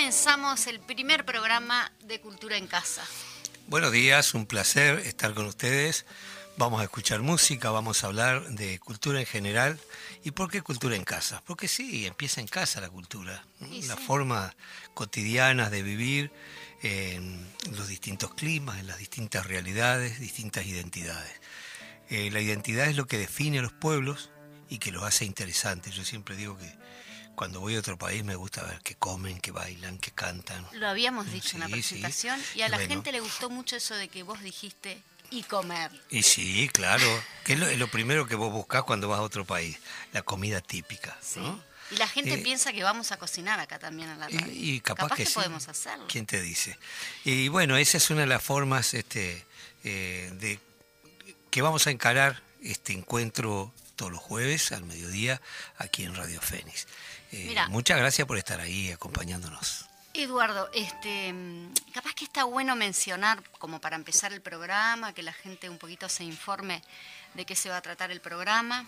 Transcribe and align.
Comenzamos 0.00 0.66
el 0.66 0.80
primer 0.80 1.26
programa 1.26 1.92
de 2.04 2.22
Cultura 2.22 2.56
en 2.56 2.66
Casa. 2.66 3.02
Buenos 3.66 3.92
días, 3.92 4.32
un 4.32 4.46
placer 4.46 4.98
estar 5.00 5.34
con 5.34 5.44
ustedes. 5.44 6.06
Vamos 6.56 6.80
a 6.80 6.84
escuchar 6.84 7.20
música, 7.20 7.70
vamos 7.70 8.02
a 8.02 8.06
hablar 8.06 8.48
de 8.48 8.78
cultura 8.78 9.20
en 9.20 9.26
general. 9.26 9.78
¿Y 10.24 10.30
por 10.30 10.50
qué 10.50 10.62
cultura 10.62 10.96
en 10.96 11.04
casa? 11.04 11.42
Porque 11.46 11.68
sí, 11.68 12.06
empieza 12.06 12.40
en 12.40 12.46
casa 12.46 12.80
la 12.80 12.88
cultura. 12.88 13.44
la 13.60 13.96
forma 13.98 14.56
cotidiana 14.94 15.68
de 15.68 15.82
vivir 15.82 16.32
en 16.82 17.46
los 17.76 17.86
distintos 17.86 18.32
climas, 18.32 18.78
en 18.78 18.86
las 18.86 18.96
distintas 18.96 19.46
realidades, 19.46 20.18
distintas 20.18 20.64
identidades. 20.64 21.42
Eh, 22.08 22.30
la 22.30 22.40
identidad 22.40 22.86
es 22.86 22.96
lo 22.96 23.06
que 23.06 23.18
define 23.18 23.58
a 23.58 23.62
los 23.62 23.72
pueblos 23.72 24.30
y 24.70 24.78
que 24.78 24.92
los 24.92 25.02
hace 25.02 25.26
interesantes. 25.26 25.94
Yo 25.94 26.06
siempre 26.06 26.36
digo 26.36 26.56
que 26.56 26.72
cuando 27.40 27.58
voy 27.60 27.74
a 27.74 27.78
otro 27.78 27.96
país 27.96 28.22
me 28.22 28.34
gusta 28.34 28.62
ver 28.64 28.82
que 28.82 28.96
comen, 28.96 29.40
que 29.40 29.50
bailan, 29.50 29.96
que 29.96 30.10
cantan. 30.10 30.62
Lo 30.72 30.86
habíamos 30.86 31.32
dicho 31.32 31.56
en 31.56 31.60
la 31.60 31.68
presentación 31.70 32.38
y 32.54 32.60
a 32.60 32.68
la 32.68 32.78
gente 32.78 33.12
le 33.12 33.20
gustó 33.20 33.48
mucho 33.48 33.76
eso 33.76 33.94
de 33.94 34.08
que 34.08 34.22
vos 34.22 34.42
dijiste 34.42 35.02
y 35.30 35.44
comer. 35.44 35.90
Y 36.10 36.22
sí, 36.22 36.68
claro, 36.70 37.06
que 37.42 37.54
es 37.54 37.78
lo, 37.78 37.88
primero 37.88 38.26
que 38.26 38.34
vos 38.34 38.52
buscás 38.52 38.82
cuando 38.82 39.08
vas 39.08 39.20
a 39.20 39.22
otro 39.22 39.46
país, 39.46 39.78
la 40.12 40.20
comida 40.20 40.60
típica. 40.60 41.16
Y 41.90 41.96
la 41.96 42.06
gente 42.06 42.34
eh, 42.34 42.38
piensa 42.42 42.74
que 42.74 42.82
vamos 42.82 43.10
a 43.10 43.16
cocinar 43.16 43.58
acá 43.58 43.78
también 43.78 44.10
en 44.10 44.20
la 44.20 44.28
radio. 44.28 44.46
Y, 44.52 44.80
capaz, 44.82 45.14
que, 45.14 45.24
podemos 45.24 45.66
hacerlo. 45.66 46.04
¿Quién 46.10 46.26
te 46.26 46.42
dice? 46.42 46.78
Y 47.24 47.48
bueno, 47.48 47.78
esa 47.78 47.96
es 47.96 48.10
una 48.10 48.20
de 48.20 48.26
las 48.26 48.42
formas 48.42 48.92
este, 48.92 49.46
eh, 49.82 50.30
de 50.34 50.58
que 51.50 51.62
vamos 51.62 51.86
a 51.86 51.90
encarar 51.90 52.42
este 52.62 52.92
encuentro 52.92 53.72
todos 53.96 54.12
los 54.12 54.20
jueves 54.20 54.72
al 54.72 54.84
mediodía 54.84 55.40
aquí 55.78 56.04
en 56.04 56.14
Radio 56.14 56.42
Fénix. 56.42 56.86
Eh, 57.32 57.54
muchas 57.68 57.98
gracias 57.98 58.26
por 58.26 58.38
estar 58.38 58.60
ahí 58.60 58.90
acompañándonos. 58.90 59.86
Eduardo, 60.12 60.68
este, 60.74 61.32
capaz 61.94 62.14
que 62.14 62.24
está 62.24 62.44
bueno 62.44 62.74
mencionar, 62.74 63.42
como 63.58 63.80
para 63.80 63.96
empezar 63.96 64.32
el 64.32 64.40
programa, 64.40 65.12
que 65.12 65.22
la 65.22 65.32
gente 65.32 65.70
un 65.70 65.78
poquito 65.78 66.08
se 66.08 66.24
informe 66.24 66.82
de 67.34 67.44
qué 67.44 67.54
se 67.54 67.68
va 67.68 67.76
a 67.76 67.80
tratar 67.80 68.10
el 68.10 68.20
programa. 68.20 68.86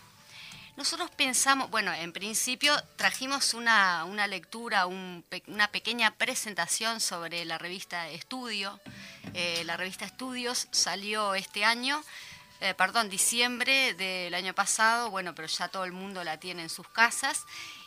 Nosotros 0.77 1.11
pensamos, 1.11 1.71
bueno, 1.71 1.93
en 1.93 2.13
principio 2.13 2.75
trajimos 2.97 3.53
una, 3.53 4.27
lectura, 4.27 4.87
una 4.87 5.69
pequeña 5.71 6.13
presentación 6.13 7.01
sobre 7.01 7.45
la 7.45 7.59
revista 7.59 8.09
Estudio. 8.09 8.81
Eh, 9.35 9.63
la 9.65 9.77
revista 9.77 10.07
Estudios 10.07 10.69
salió 10.71 11.35
este 11.35 11.65
año, 11.65 12.03
eh, 12.61 12.73
perdón, 12.75 13.11
diciembre 13.11 13.93
del 13.95 14.33
año 14.35 14.55
pasado, 14.55 15.11
bueno, 15.11 15.35
pero 15.35 15.47
ya 15.47 15.69
todo 15.69 15.85
el 15.85 15.93
mundo 15.93 16.25
la 16.25 16.41
tiene 16.41 16.63
en 16.63 16.71
sus 16.71 16.89
casas. 16.89 17.45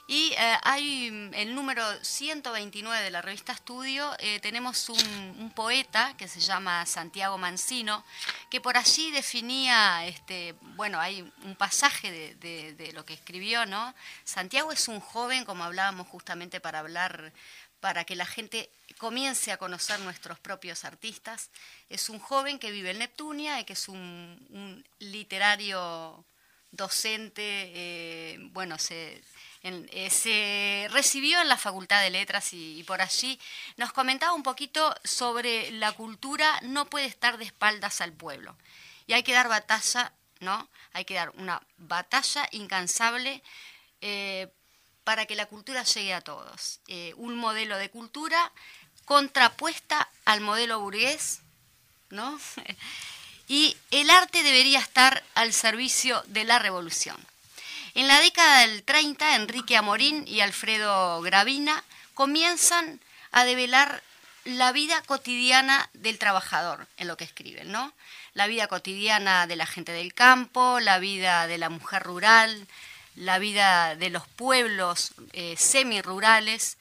Y 0.07 0.33
eh, 0.33 0.57
hay 0.61 1.09
mm, 1.09 1.33
el 1.33 1.55
número 1.55 1.83
129 2.03 3.03
de 3.03 3.09
la 3.09 3.23
revista 3.23 3.53
Estudio, 3.53 4.13
eh, 4.19 4.39
tenemos 4.39 4.89
un, 4.89 5.51
poeta 5.55 6.15
que 6.17 6.27
se 6.27 6.39
llama 6.39 6.85
Santiago 6.85 7.37
Mancino, 7.37 8.03
que 8.51 8.61
por 8.61 8.77
allí 8.77 9.09
definía, 9.11 10.05
este, 10.05 10.53
bueno, 10.75 10.99
hay 10.99 11.21
un 11.43 11.55
pasaje 11.55 12.35
de, 12.35 12.91
lo 12.93 13.05
que 13.05 13.13
escribió, 13.13 13.65
¿no? 13.65 13.95
Santiago 14.25 14.71
es 14.71 14.87
un 14.87 14.99
joven, 14.99 15.45
como 15.45 15.63
hablábamos 15.63 16.07
justamente 16.07 16.59
para 16.59 16.79
hablar, 16.79 17.31
para 17.79 18.03
que 18.03 18.15
la 18.15 18.25
gente 18.25 18.69
comience 18.97 19.51
a 19.51 19.57
conocer 19.57 19.99
nuestros 20.01 20.39
propios 20.39 20.83
artistas, 20.85 21.49
es 21.89 22.09
un 22.09 22.19
joven 22.19 22.59
que 22.59 22.71
vive 22.71 22.91
en 22.91 22.99
Neptunia 22.99 23.59
y 23.59 23.63
que 23.63 23.73
es 23.73 23.87
un, 23.87 24.83
literario 24.99 26.25
docente, 26.71 27.71
eh, 27.73 28.37
bueno, 28.51 28.77
se 28.77 29.23
eh, 29.67 30.11
se 30.11 30.87
recibió 30.91 31.41
en 31.41 31.47
la 31.47 31.57
Facultad 31.57 31.99
de 32.01 32.11
Letras 32.11 32.53
y, 32.53 32.83
por 32.83 33.01
allí 33.01 33.39
nos 33.77 33.91
comentaba 33.93 34.33
un 34.33 34.43
poquito 34.43 34.93
sobre 35.03 35.71
la 35.71 35.91
cultura 35.93 36.59
no 36.61 36.85
puede 36.85 37.07
estar 37.07 37.39
de 37.39 37.45
espaldas 37.45 37.99
al 37.99 38.13
pueblo. 38.13 38.55
Y 39.07 39.13
hay 39.13 39.23
que 39.23 39.33
dar 39.33 39.49
batalla, 39.49 40.13
¿no? 40.39 40.69
Hay 40.93 41.03
que 41.03 41.15
dar 41.15 41.31
una 41.31 41.63
batalla 41.77 42.47
incansable 42.51 43.41
eh, 44.01 44.49
para 45.03 45.25
que 45.25 45.35
la 45.35 45.47
cultura 45.47 45.83
llegue 45.83 46.13
a 46.13 46.21
todos. 46.21 46.79
Eh, 46.87 47.15
un 47.17 47.35
modelo 47.35 47.79
de 47.79 47.89
cultura 47.89 48.51
contrapuesta 49.05 50.07
al 50.25 50.41
modelo 50.41 50.79
burgués, 50.79 51.39
¿no? 52.11 52.39
y 53.47 53.75
el 53.89 54.11
arte 54.11 54.43
debería 54.43 54.77
estar 54.77 55.23
al 55.33 55.53
servicio 55.53 56.21
de 56.27 56.43
la 56.43 56.59
revolución. 56.59 57.17
En 57.95 58.09
la 58.09 58.19
década 58.19 58.67
del 58.67 58.83
30, 58.83 59.35
Enrique 59.37 59.77
Amorín 59.77 60.27
y 60.27 60.41
Alfredo 60.41 61.21
Gravina 61.21 61.81
comienzan 62.13 62.99
a 63.31 63.45
develar 63.45 64.03
la 64.43 64.73
vida 64.73 65.01
cotidiana 65.03 65.89
del 65.93 66.19
trabajador 66.19 66.87
en 66.97 67.07
lo 67.07 67.15
que 67.15 67.23
escriben, 67.23 67.71
¿no? 67.71 67.93
La 68.33 68.47
vida 68.47 68.67
cotidiana 68.67 69.47
de 69.47 69.55
la 69.55 69.65
gente 69.65 69.93
del 69.93 70.13
campo, 70.13 70.81
la 70.81 70.99
vida 70.99 71.47
de 71.47 71.57
la 71.57 71.69
mujer 71.69 72.03
rural, 72.03 72.67
la 73.15 73.39
vida 73.39 73.95
de 73.95 74.09
los 74.09 74.27
pueblos 74.27 75.13
eh, 75.31 75.55
semirurales 75.57 76.77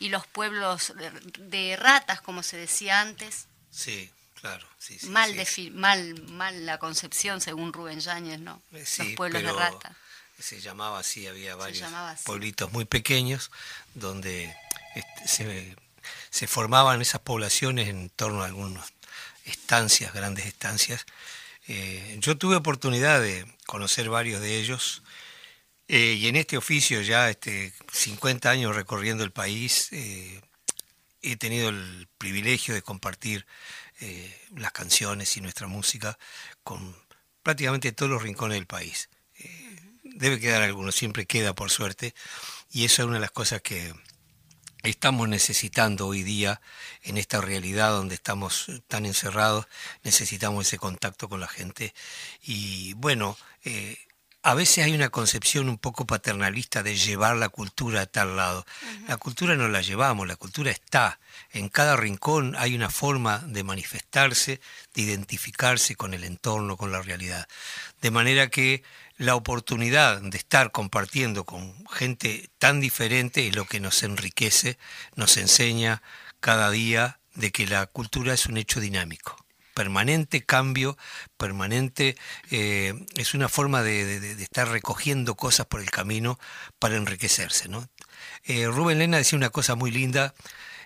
y 0.00 0.08
los 0.08 0.26
pueblos 0.26 0.94
de, 0.96 1.76
ratas, 1.76 2.20
como 2.20 2.42
se 2.42 2.56
decía 2.56 3.00
antes. 3.00 3.46
Sí, 3.70 4.10
claro. 4.34 4.66
mal, 5.04 5.32
mal, 5.74 6.22
mal 6.22 6.66
la 6.66 6.78
concepción, 6.78 7.40
según 7.40 7.72
Rubén 7.72 8.00
Yáñez, 8.00 8.40
¿no? 8.40 8.60
Eh, 8.72 8.84
los 8.98 9.08
pueblos 9.14 9.44
de 9.44 9.52
ratas 9.52 9.96
se 10.38 10.60
llamaba 10.60 10.98
así, 10.98 11.26
había 11.26 11.56
varios 11.56 11.88
pueblitos 12.24 12.72
muy 12.72 12.84
pequeños 12.84 13.50
donde 13.94 14.54
este, 14.94 15.76
se, 16.30 16.46
formaban 16.46 17.00
esas 17.00 17.20
poblaciones 17.20 17.88
en 17.88 18.10
torno 18.10 18.42
a 18.42 18.46
algunas 18.46 18.92
estancias, 19.44 20.12
grandes 20.12 20.46
estancias. 20.46 21.06
Eh, 21.68 22.16
yo 22.20 22.36
tuve 22.36 22.56
oportunidad 22.56 23.20
de 23.20 23.46
conocer 23.66 24.08
varios 24.08 24.40
de 24.40 24.58
ellos 24.58 25.02
eh, 25.88 26.14
y 26.18 26.28
en 26.28 26.36
este 26.36 26.56
oficio 26.56 27.00
ya 27.00 27.30
este, 27.30 27.72
50 27.92 28.50
años 28.50 28.76
recorriendo 28.76 29.24
el 29.24 29.32
país, 29.32 29.88
eh, 29.92 30.40
he 31.22 31.36
tenido 31.36 31.70
el 31.70 32.08
privilegio 32.18 32.74
de 32.74 32.82
compartir 32.82 33.46
las 34.54 34.72
canciones 34.72 35.38
y 35.38 35.40
nuestra 35.40 35.66
música 35.68 36.18
con 36.62 36.94
prácticamente 37.42 37.92
todos 37.92 38.12
los 38.12 38.22
rincones 38.22 38.56
del 38.56 38.66
país 38.66 39.08
debe 40.16 40.40
quedar 40.40 40.62
alguno, 40.62 40.92
siempre 40.92 41.26
queda 41.26 41.54
por 41.54 41.70
suerte, 41.70 42.14
y 42.70 42.84
eso 42.84 43.02
es 43.02 43.06
una 43.06 43.16
de 43.16 43.20
las 43.20 43.30
cosas 43.30 43.60
que 43.62 43.94
estamos 44.82 45.28
necesitando 45.28 46.06
hoy 46.06 46.22
día 46.22 46.60
en 47.02 47.16
esta 47.18 47.40
realidad 47.40 47.90
donde 47.90 48.14
estamos 48.14 48.66
tan 48.88 49.06
encerrados, 49.06 49.66
necesitamos 50.02 50.66
ese 50.66 50.78
contacto 50.78 51.28
con 51.28 51.40
la 51.40 51.48
gente. 51.48 51.94
Y 52.42 52.94
bueno, 52.94 53.36
eh, 53.64 53.98
a 54.42 54.54
veces 54.54 54.84
hay 54.84 54.94
una 54.94 55.08
concepción 55.08 55.68
un 55.68 55.76
poco 55.76 56.06
paternalista 56.06 56.84
de 56.84 56.94
llevar 56.94 57.36
la 57.36 57.48
cultura 57.48 58.02
a 58.02 58.06
tal 58.06 58.36
lado. 58.36 58.64
La 59.08 59.16
cultura 59.16 59.56
no 59.56 59.66
la 59.68 59.80
llevamos, 59.80 60.28
la 60.28 60.36
cultura 60.36 60.70
está. 60.70 61.18
En 61.50 61.68
cada 61.68 61.96
rincón 61.96 62.54
hay 62.56 62.76
una 62.76 62.88
forma 62.88 63.38
de 63.38 63.64
manifestarse, 63.64 64.60
de 64.94 65.02
identificarse 65.02 65.96
con 65.96 66.14
el 66.14 66.22
entorno, 66.22 66.76
con 66.76 66.92
la 66.92 67.02
realidad. 67.02 67.48
De 68.00 68.12
manera 68.12 68.46
que 68.48 68.84
la 69.16 69.34
oportunidad 69.34 70.20
de 70.20 70.36
estar 70.38 70.72
compartiendo 70.72 71.44
con 71.44 71.86
gente 71.88 72.50
tan 72.58 72.80
diferente 72.80 73.48
es 73.48 73.56
lo 73.56 73.64
que 73.64 73.80
nos 73.80 74.02
enriquece, 74.02 74.78
nos 75.14 75.36
enseña 75.36 76.02
cada 76.40 76.70
día 76.70 77.18
de 77.34 77.50
que 77.52 77.66
la 77.66 77.86
cultura 77.86 78.34
es 78.34 78.46
un 78.46 78.56
hecho 78.56 78.80
dinámico 78.80 79.46
permanente 79.76 80.42
cambio, 80.42 80.96
permanente, 81.36 82.16
eh, 82.50 82.94
es 83.14 83.34
una 83.34 83.50
forma 83.50 83.82
de, 83.82 84.32
estar 84.42 84.68
recogiendo 84.68 85.34
cosas 85.34 85.66
por 85.66 85.82
el 85.82 85.90
camino 85.90 86.40
para 86.78 86.96
enriquecerse. 86.96 87.68
¿no? 87.68 87.86
Eh, 88.44 88.68
Rubén 88.68 88.98
Lena 88.98 89.18
decía 89.18 89.36
una 89.36 89.50
cosa 89.50 89.74
muy 89.74 89.90
linda, 89.90 90.34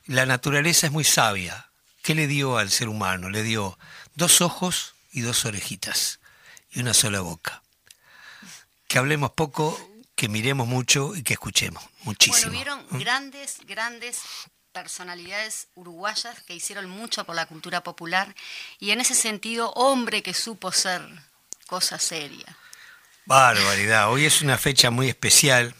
la 0.07 0.27
naturaleza 0.27 0.89
es 0.89 0.93
muy 0.93 1.05
sabia. 1.05 1.71
¿Qué 2.03 2.17
le 2.17 2.27
dio 2.27 2.59
al 2.59 2.71
ser 2.71 2.89
humano? 2.89 3.31
Le 3.31 3.45
dio 3.45 3.79
dos 4.17 4.41
ojos 4.41 4.95
y 5.13 5.21
dos 5.21 5.45
orejitas 5.45 6.19
y 6.73 6.81
una 6.81 6.93
sola 6.93 7.21
boca. 7.21 7.63
Que 8.91 8.99
hablemos 8.99 9.31
poco, 9.31 9.79
que 10.17 10.29
miremos 10.29 10.67
mucho 10.67 11.15
y 11.15 11.23
que 11.23 11.35
escuchemos 11.35 11.81
muchísimo. 12.03 12.51
Bueno, 12.51 12.83
vieron 12.83 12.87
grandes, 12.99 13.59
grandes 13.65 14.21
personalidades 14.73 15.69
uruguayas 15.77 16.43
que 16.43 16.57
hicieron 16.57 16.91
mucho 16.91 17.23
por 17.23 17.37
la 17.37 17.47
cultura 17.47 17.85
popular 17.85 18.35
y 18.81 18.91
en 18.91 19.01
ese 19.01 19.15
sentido, 19.15 19.71
hombre 19.75 20.25
que 20.25 20.35
supo 20.35 20.73
ser 20.73 21.03
cosa 21.69 22.01
seria. 22.01 22.59
Barbaridad, 23.27 24.11
hoy 24.11 24.25
es 24.25 24.43
una 24.43 24.59
fecha 24.59 24.91
muy 24.91 25.09
especial. 25.09 25.73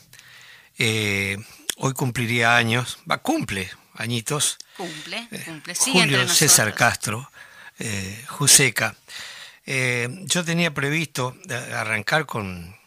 Eh, 0.79 1.37
hoy 1.79 1.93
cumpliría 1.95 2.57
años, 2.57 3.01
va, 3.11 3.19
cumple 3.19 3.73
añitos. 3.95 4.57
Cumple, 4.77 5.27
eh, 5.33 5.43
cumple. 5.47 5.75
Julio 5.75 6.29
César 6.29 6.73
Castro, 6.77 7.29
eh, 7.81 8.25
Juseca. 8.29 8.95
Eh, 9.67 10.09
yo 10.27 10.45
tenía 10.45 10.73
previsto 10.73 11.37
arrancar 11.75 12.25
con, 12.27 12.80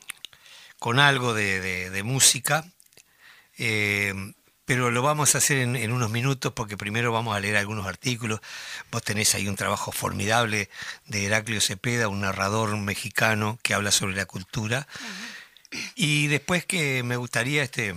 con 0.83 0.99
algo 0.99 1.33
de, 1.33 2.01
música, 2.03 2.65
pero 4.65 4.91
lo 4.91 5.01
vamos 5.01 5.33
a 5.33 5.37
hacer 5.37 5.59
en, 5.59 5.91
unos 5.93 6.11
minutos 6.11 6.51
porque 6.51 6.75
primero 6.75 7.13
vamos 7.13 7.37
a 7.37 7.39
leer 7.39 7.55
algunos 7.55 7.87
artículos. 7.87 8.41
Vos 8.91 9.01
tenés 9.01 9.33
ahí 9.33 9.47
un 9.47 9.55
trabajo 9.55 9.93
formidable 9.93 10.69
de 11.05 11.25
Heraclio 11.25 11.61
Cepeda, 11.61 12.09
un 12.09 12.19
narrador 12.19 12.75
mexicano 12.75 13.57
que 13.63 13.73
habla 13.73 13.93
sobre 13.93 14.17
la 14.17 14.25
cultura. 14.25 14.85
Y 15.95 16.27
después 16.27 16.65
que 16.65 17.01
me 17.03 17.15
gustaría 17.15 17.63
este, 17.63 17.95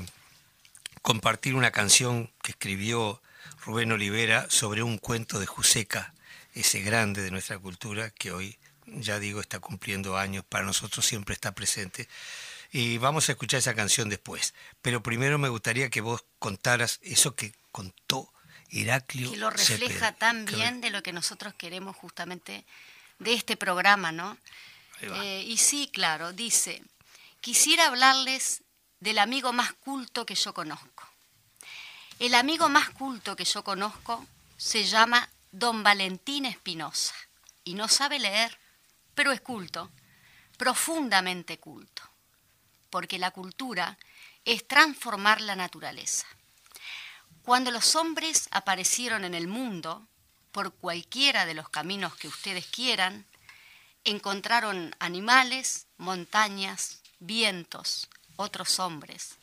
compartir 1.02 1.56
una 1.56 1.72
canción 1.72 2.30
que 2.40 2.52
escribió 2.52 3.20
Rubén 3.64 3.90
Olivera 3.90 4.46
sobre 4.48 4.84
un 4.84 4.98
cuento 4.98 5.40
de 5.40 5.46
Juseca, 5.46 6.14
ese 6.54 6.82
grande 6.82 7.22
de 7.22 7.32
nuestra 7.32 7.58
cultura 7.58 8.10
que 8.10 8.30
hoy, 8.30 8.58
ya 8.86 9.18
digo, 9.18 9.40
está 9.40 9.58
cumpliendo 9.58 10.16
años, 10.16 10.44
para 10.48 10.64
nosotros 10.64 11.04
siempre 11.04 11.34
está 11.34 11.52
presente. 11.52 12.06
Y 12.76 12.98
vamos 12.98 13.26
a 13.26 13.32
escuchar 13.32 13.56
esa 13.56 13.74
canción 13.74 14.10
después. 14.10 14.52
Pero 14.82 15.02
primero 15.02 15.38
me 15.38 15.48
gustaría 15.48 15.88
que 15.88 16.02
vos 16.02 16.26
contaras 16.38 17.00
eso 17.00 17.34
que 17.34 17.54
contó 17.72 18.30
Heraclio. 18.68 19.30
Que 19.30 19.38
lo 19.38 19.48
refleja 19.48 20.12
tan 20.12 20.44
bien 20.44 20.82
de 20.82 20.90
lo 20.90 21.02
que 21.02 21.14
nosotros 21.14 21.54
queremos 21.54 21.96
justamente 21.96 22.66
de 23.18 23.32
este 23.32 23.56
programa, 23.56 24.12
¿no? 24.12 24.36
Eh, 25.00 25.42
y 25.46 25.56
sí, 25.56 25.88
claro, 25.90 26.34
dice, 26.34 26.82
quisiera 27.40 27.86
hablarles 27.86 28.62
del 29.00 29.20
amigo 29.20 29.54
más 29.54 29.72
culto 29.72 30.26
que 30.26 30.34
yo 30.34 30.52
conozco. 30.52 31.08
El 32.18 32.34
amigo 32.34 32.68
más 32.68 32.90
culto 32.90 33.36
que 33.36 33.46
yo 33.46 33.64
conozco 33.64 34.26
se 34.58 34.84
llama 34.84 35.30
don 35.50 35.82
Valentín 35.82 36.44
Espinosa 36.44 37.14
y 37.64 37.72
no 37.72 37.88
sabe 37.88 38.18
leer, 38.18 38.58
pero 39.14 39.32
es 39.32 39.40
culto, 39.40 39.90
profundamente 40.58 41.58
culto, 41.58 42.02
porque 42.90 43.18
la 43.18 43.30
cultura 43.30 43.98
es 44.44 44.66
transformar 44.66 45.40
la 45.40 45.56
naturaleza. 45.56 46.26
Cuando 47.42 47.70
los 47.70 47.94
hombres 47.96 48.48
aparecieron 48.50 49.24
en 49.24 49.34
el 49.34 49.48
mundo, 49.48 50.06
por 50.52 50.72
cualquiera 50.72 51.46
de 51.46 51.54
los 51.54 51.68
caminos 51.68 52.16
que 52.16 52.28
ustedes 52.28 52.66
quieran, 52.66 53.26
encontraron 54.04 54.94
animales, 54.98 55.86
montañas, 55.98 57.00
vientos, 57.18 58.08
otros 58.36 58.78
hombres, 58.78 59.36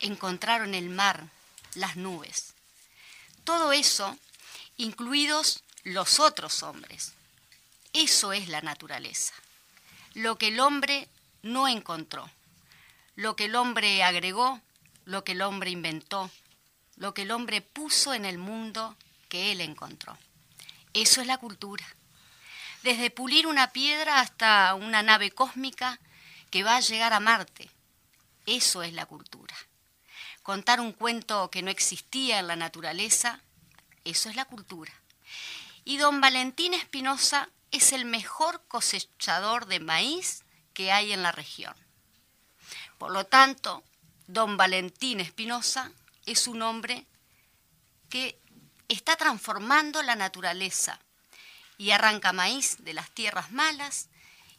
encontraron 0.00 0.74
el 0.74 0.88
mar, 0.88 1.28
las 1.74 1.96
nubes. 1.96 2.54
Todo 3.44 3.72
eso, 3.72 4.16
incluidos 4.76 5.62
los 5.84 6.20
otros 6.20 6.62
hombres. 6.62 7.12
Eso 7.92 8.32
es 8.32 8.48
la 8.48 8.60
naturaleza. 8.60 9.34
Lo 10.14 10.38
que 10.38 10.48
el 10.48 10.60
hombre 10.60 11.08
no 11.42 11.68
encontró, 11.68 12.30
lo 13.18 13.34
que 13.34 13.46
el 13.46 13.56
hombre 13.56 14.04
agregó, 14.04 14.60
lo 15.04 15.24
que 15.24 15.32
el 15.32 15.42
hombre 15.42 15.70
inventó, 15.70 16.30
lo 16.94 17.14
que 17.14 17.22
el 17.22 17.32
hombre 17.32 17.60
puso 17.60 18.14
en 18.14 18.24
el 18.24 18.38
mundo 18.38 18.96
que 19.28 19.50
él 19.50 19.60
encontró. 19.60 20.16
Eso 20.94 21.20
es 21.20 21.26
la 21.26 21.38
cultura. 21.38 21.84
Desde 22.84 23.10
pulir 23.10 23.48
una 23.48 23.72
piedra 23.72 24.20
hasta 24.20 24.72
una 24.76 25.02
nave 25.02 25.32
cósmica 25.32 25.98
que 26.50 26.62
va 26.62 26.76
a 26.76 26.80
llegar 26.80 27.12
a 27.12 27.18
Marte, 27.18 27.68
eso 28.46 28.84
es 28.84 28.92
la 28.92 29.04
cultura. 29.04 29.56
Contar 30.44 30.80
un 30.80 30.92
cuento 30.92 31.50
que 31.50 31.62
no 31.62 31.72
existía 31.72 32.38
en 32.38 32.46
la 32.46 32.54
naturaleza, 32.54 33.42
eso 34.04 34.28
es 34.30 34.36
la 34.36 34.44
cultura. 34.44 34.92
Y 35.84 35.96
don 35.96 36.20
Valentín 36.20 36.72
Espinosa 36.72 37.50
es 37.72 37.92
el 37.92 38.04
mejor 38.04 38.62
cosechador 38.68 39.66
de 39.66 39.80
maíz 39.80 40.44
que 40.72 40.92
hay 40.92 41.12
en 41.12 41.24
la 41.24 41.32
región. 41.32 41.74
Por 42.98 43.12
lo 43.12 43.24
tanto, 43.24 43.84
don 44.26 44.56
Valentín 44.56 45.20
Espinosa 45.20 45.92
es 46.26 46.48
un 46.48 46.62
hombre 46.62 47.06
que 48.10 48.38
está 48.88 49.16
transformando 49.16 50.02
la 50.02 50.16
naturaleza 50.16 51.00
y 51.78 51.92
arranca 51.92 52.32
maíz 52.32 52.76
de 52.80 52.92
las 52.92 53.10
tierras 53.10 53.52
malas 53.52 54.08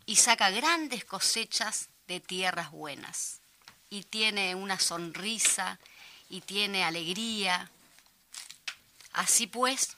y 0.06 0.15
saca 0.15 0.50
grandes 0.50 1.03
cosechas 1.03 1.89
de 2.07 2.19
tierras 2.19 2.71
buenas 2.71 3.41
y 3.89 4.03
tiene 4.03 4.56
una 4.56 4.80
sonrisa 4.80 5.80
y 6.30 6.41
tiene 6.41 6.83
alegría. 6.83 7.69
Así 9.13 9.47
pues, 9.47 9.97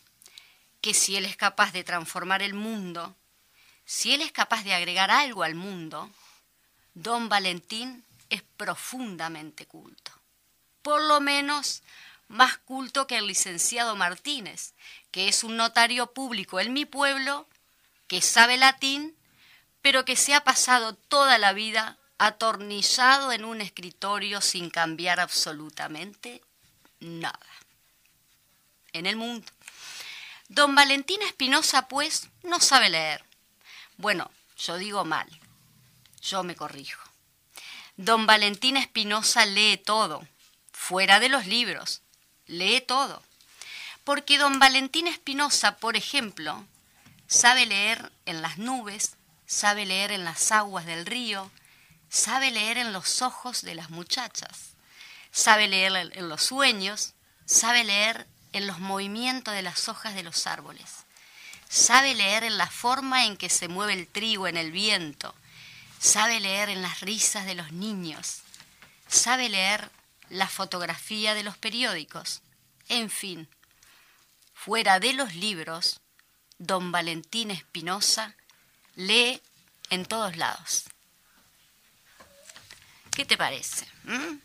que 0.81 0.93
si 0.93 1.15
Él 1.15 1.25
es 1.25 1.37
capaz 1.37 1.71
de 1.71 1.83
transformar 1.83 2.41
el 2.41 2.53
mundo, 2.53 3.15
si 3.85 4.13
Él 4.13 4.21
es 4.21 4.31
capaz 4.31 4.63
de 4.63 4.73
agregar 4.73 5.11
algo 5.11 5.43
al 5.43 5.55
mundo, 5.55 6.09
don 6.93 7.29
Valentín 7.29 8.03
es 8.31 8.41
profundamente 8.57 9.67
culto. 9.67 10.11
Por 10.81 11.03
lo 11.03 11.21
menos 11.21 11.83
más 12.27 12.57
culto 12.57 13.05
que 13.05 13.17
el 13.17 13.27
licenciado 13.27 13.95
Martínez, 13.95 14.73
que 15.11 15.27
es 15.27 15.43
un 15.43 15.57
notario 15.57 16.13
público 16.13 16.59
en 16.59 16.73
mi 16.73 16.85
pueblo, 16.85 17.47
que 18.07 18.21
sabe 18.21 18.57
latín, 18.57 19.15
pero 19.81 20.05
que 20.05 20.15
se 20.15 20.33
ha 20.33 20.43
pasado 20.43 20.95
toda 20.95 21.37
la 21.37 21.53
vida 21.53 21.97
atornillado 22.17 23.31
en 23.31 23.45
un 23.45 23.61
escritorio 23.61 24.41
sin 24.41 24.69
cambiar 24.69 25.19
absolutamente 25.19 26.41
nada. 26.99 27.39
En 28.93 29.05
el 29.05 29.17
mundo. 29.17 29.51
Don 30.47 30.75
Valentín 30.75 31.21
Espinosa, 31.21 31.87
pues, 31.87 32.29
no 32.43 32.59
sabe 32.59 32.89
leer. 32.89 33.23
Bueno, 33.97 34.31
yo 34.57 34.77
digo 34.77 35.03
mal. 35.03 35.27
Yo 36.21 36.43
me 36.43 36.55
corrijo. 36.55 37.10
Don 38.03 38.25
Valentín 38.25 38.77
Espinosa 38.77 39.45
lee 39.45 39.77
todo, 39.77 40.27
fuera 40.71 41.19
de 41.19 41.29
los 41.29 41.45
libros. 41.45 42.01
Lee 42.47 42.81
todo. 42.81 43.21
Porque 44.03 44.39
don 44.39 44.57
Valentín 44.57 45.05
Espinosa, 45.05 45.77
por 45.77 45.95
ejemplo, 45.95 46.65
sabe 47.27 47.67
leer 47.67 48.11
en 48.25 48.41
las 48.41 48.57
nubes, 48.57 49.17
sabe 49.45 49.85
leer 49.85 50.11
en 50.11 50.23
las 50.23 50.51
aguas 50.51 50.87
del 50.87 51.05
río, 51.05 51.51
sabe 52.09 52.49
leer 52.49 52.79
en 52.79 52.91
los 52.91 53.21
ojos 53.21 53.61
de 53.61 53.75
las 53.75 53.91
muchachas, 53.91 54.71
sabe 55.31 55.67
leer 55.67 55.95
en 55.95 56.27
los 56.27 56.41
sueños, 56.41 57.13
sabe 57.45 57.83
leer 57.83 58.25
en 58.51 58.65
los 58.65 58.79
movimientos 58.79 59.53
de 59.53 59.61
las 59.61 59.87
hojas 59.89 60.15
de 60.15 60.23
los 60.23 60.47
árboles, 60.47 61.05
sabe 61.69 62.15
leer 62.15 62.45
en 62.45 62.57
la 62.57 62.65
forma 62.65 63.27
en 63.27 63.37
que 63.37 63.49
se 63.49 63.67
mueve 63.67 63.93
el 63.93 64.07
trigo 64.07 64.47
en 64.47 64.57
el 64.57 64.71
viento, 64.71 65.35
sabe 66.01 66.39
leer 66.39 66.69
en 66.69 66.81
las 66.81 67.01
risas 67.01 67.45
de 67.45 67.53
los 67.53 67.71
niños, 67.71 68.39
sabe 69.07 69.49
leer 69.49 69.91
la 70.29 70.47
fotografía 70.47 71.35
de 71.35 71.43
los 71.43 71.57
periódicos, 71.57 72.41
en 72.89 73.09
fin, 73.09 73.47
fuera 74.53 74.99
de 74.99 75.13
los 75.13 75.35
libros, 75.35 76.01
don 76.57 76.91
Valentín 76.91 77.51
Espinosa 77.51 78.35
lee 78.95 79.41
en 79.89 80.05
todos 80.05 80.37
lados. 80.37 80.85
¿Qué 83.11 83.25
te 83.25 83.37
parece? 83.37 83.85
¿Mm? 84.03 84.37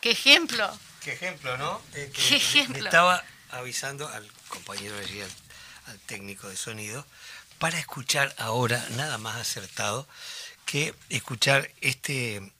¿Qué 0.00 0.10
ejemplo? 0.10 0.76
¿Qué 1.04 1.12
ejemplo, 1.12 1.56
no? 1.56 1.80
Eh, 1.94 2.10
¿Qué 2.12 2.36
ejemplo? 2.36 2.84
estaba 2.84 3.22
avisando 3.50 4.08
al 4.08 4.28
compañero 4.48 4.98
allí, 4.98 5.20
al, 5.20 5.30
técnico 6.06 6.48
de 6.48 6.56
sonido, 6.56 7.06
para 7.58 7.78
escuchar 7.78 8.34
ahora 8.38 8.84
nada 8.90 9.18
más 9.18 9.36
acertado 9.36 10.08
que 10.64 10.94
escuchar 11.08 11.70
este, 11.80 12.52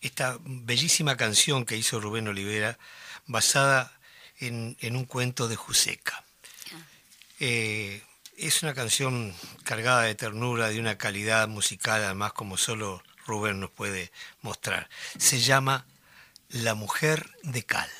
esta 0.00 0.38
bellísima 0.40 1.16
canción 1.16 1.64
que 1.64 1.76
hizo 1.76 2.00
Rubén 2.00 2.28
Olivera 2.28 2.78
basada 3.26 3.92
en, 4.38 4.76
un 4.96 5.04
cuento 5.04 5.48
de 5.48 5.56
Juseca. 5.56 6.24
Ah. 6.72 6.78
Eh, 7.40 8.02
es 8.36 8.62
una 8.62 8.74
canción 8.74 9.34
cargada 9.64 10.02
de 10.02 10.14
ternura, 10.14 10.68
de 10.68 10.80
una 10.80 10.98
calidad 10.98 11.48
musical, 11.48 12.04
además 12.04 12.32
como 12.32 12.56
solo 12.56 13.02
Rubén 13.26 13.60
nos 13.60 13.70
puede 13.70 14.12
mostrar. 14.42 14.88
Se 15.18 15.40
llama 15.40 15.86
La 16.48 16.74
mujer 16.74 17.30
de 17.42 17.64
cal. 17.64 17.90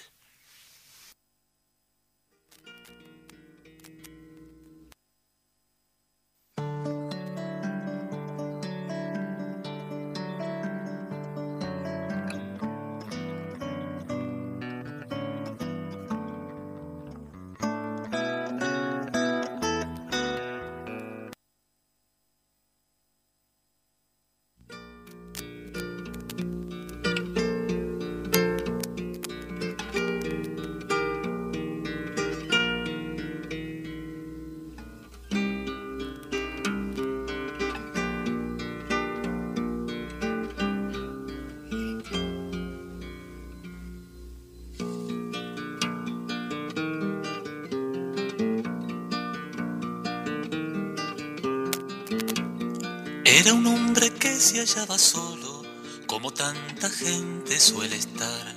Era 53.39 53.53
un 53.53 53.67
hombre 53.67 54.09
que 54.15 54.41
se 54.41 54.61
hallaba 54.61 54.97
solo, 54.97 55.63
como 56.07 56.33
tanta 56.33 56.89
gente 56.89 57.61
suele 57.61 57.97
estar. 57.97 58.57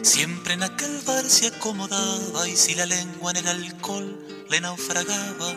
Siempre 0.00 0.54
en 0.54 0.62
aquel 0.62 1.00
bar 1.04 1.24
se 1.24 1.48
acomodaba 1.48 2.46
y 2.46 2.54
si 2.54 2.76
la 2.76 2.86
lengua 2.86 3.32
en 3.32 3.38
el 3.38 3.48
alcohol 3.48 4.24
le 4.48 4.60
naufragaba, 4.60 5.52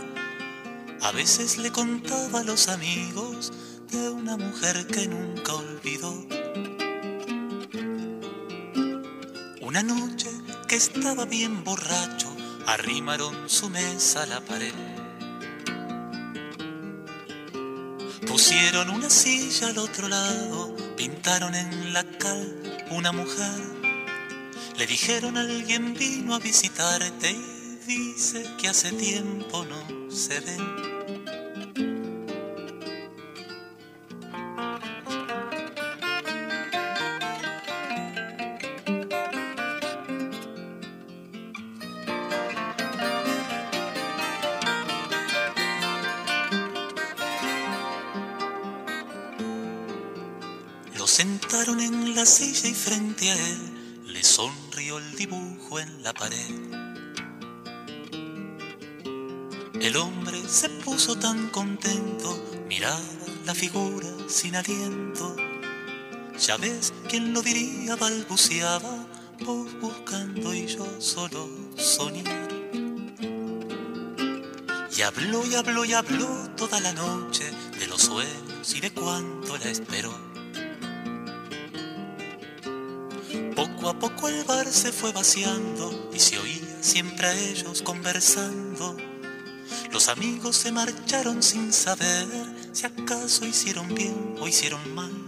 a 1.03 1.11
veces 1.11 1.59
le 1.59 1.71
contaba 1.71 2.39
a 2.39 2.43
los 2.43 2.67
amigos 2.67 3.53
de 3.91 4.09
una 4.09 4.35
mujer 4.35 4.87
que 4.87 5.07
nunca 5.07 5.53
olvidó. 5.53 6.13
Una 9.61 9.83
noche 9.83 10.31
que 10.67 10.77
estaba 10.77 11.25
bien 11.25 11.63
borracho, 11.63 12.35
arrimaron 12.65 13.47
su 13.47 13.69
mesa 13.69 14.23
a 14.23 14.25
la 14.25 14.41
pared. 14.41 14.92
Pusieron 18.33 18.89
una 18.89 19.11
silla 19.11 19.67
al 19.67 19.77
otro 19.77 20.07
lado, 20.07 20.75
pintaron 20.97 21.53
en 21.53 21.93
la 21.93 22.03
cal 22.03 22.83
una 22.89 23.11
mujer. 23.11 23.61
Le 24.75 24.87
dijeron 24.87 25.37
alguien 25.37 25.93
vino 25.93 26.33
a 26.33 26.39
visitarte 26.39 27.29
y 27.29 27.77
dice 27.85 28.43
que 28.57 28.69
hace 28.69 28.91
tiempo 28.93 29.63
no 29.65 30.09
se 30.09 30.39
ven. 30.39 30.92
Silla 52.25 52.69
y 52.69 52.73
frente 52.73 53.29
a 53.29 53.35
él 53.35 54.03
le 54.07 54.23
sonrió 54.23 54.97
el 54.97 55.15
dibujo 55.15 55.79
en 55.79 56.01
la 56.01 56.13
pared. 56.13 56.49
El 59.79 59.97
hombre 59.97 60.41
se 60.47 60.69
puso 60.69 61.15
tan 61.15 61.49
contento, 61.49 62.41
miraba 62.67 62.99
la 63.45 63.53
figura 63.53 64.07
sin 64.27 64.55
aliento. 64.55 65.35
Ya 66.39 66.57
ves, 66.57 66.93
quién 67.09 67.33
lo 67.33 67.41
diría, 67.41 67.95
balbuceaba, 67.97 69.05
vos 69.45 69.79
buscando 69.79 70.53
y 70.53 70.65
yo 70.65 70.87
solo 70.99 71.49
soñar. 71.77 72.49
Y 74.95 75.01
habló 75.01 75.45
y 75.45 75.55
habló 75.55 75.85
y 75.85 75.93
habló 75.93 76.49
toda 76.55 76.79
la 76.79 76.93
noche 76.93 77.51
de 77.77 77.87
los 77.87 78.01
sueños 78.01 78.73
y 78.73 78.79
de 78.79 78.91
cuánto 78.91 79.57
la 79.57 79.69
esperó 79.69 80.32
Poco 83.83 83.97
a 83.97 83.99
poco 83.99 84.29
el 84.29 84.45
bar 84.45 84.65
se 84.71 84.93
fue 84.93 85.11
vaciando 85.11 86.09
y 86.13 86.17
se 86.17 86.39
oía 86.39 86.77
siempre 86.79 87.27
a 87.27 87.33
ellos 87.33 87.81
conversando. 87.81 88.95
Los 89.91 90.07
amigos 90.07 90.55
se 90.55 90.71
marcharon 90.71 91.43
sin 91.43 91.73
saber 91.73 92.25
si 92.71 92.85
acaso 92.85 93.45
hicieron 93.45 93.93
bien 93.93 94.37
o 94.39 94.47
hicieron 94.47 94.95
mal. 94.95 95.22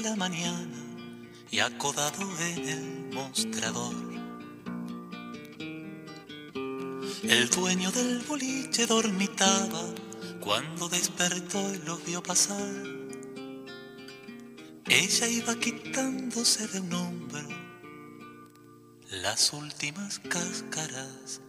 La 0.00 0.16
mañana 0.16 0.76
y 1.50 1.58
acodado 1.60 2.28
en 2.40 2.68
el 2.68 3.14
mostrador. 3.14 3.94
El 7.22 7.50
dueño 7.50 7.90
del 7.90 8.20
boliche 8.20 8.86
dormitaba 8.86 9.82
cuando 10.40 10.88
despertó 10.88 11.74
y 11.74 11.78
lo 11.78 11.96
vio 11.98 12.22
pasar. 12.22 12.84
Ella 14.86 15.28
iba 15.28 15.54
quitándose 15.58 16.68
de 16.68 16.80
un 16.80 16.92
hombro 16.92 17.48
las 19.10 19.52
últimas 19.52 20.18
cáscaras 20.20 21.40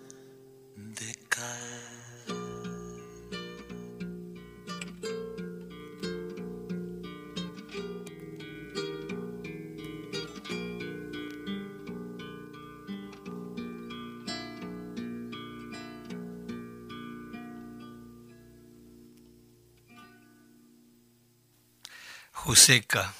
Juseca, 22.49 23.13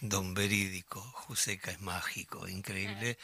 don 0.00 0.32
Verídico, 0.32 1.00
Juseca 1.00 1.72
es 1.72 1.80
mágico, 1.80 2.46
increíble 2.46 3.18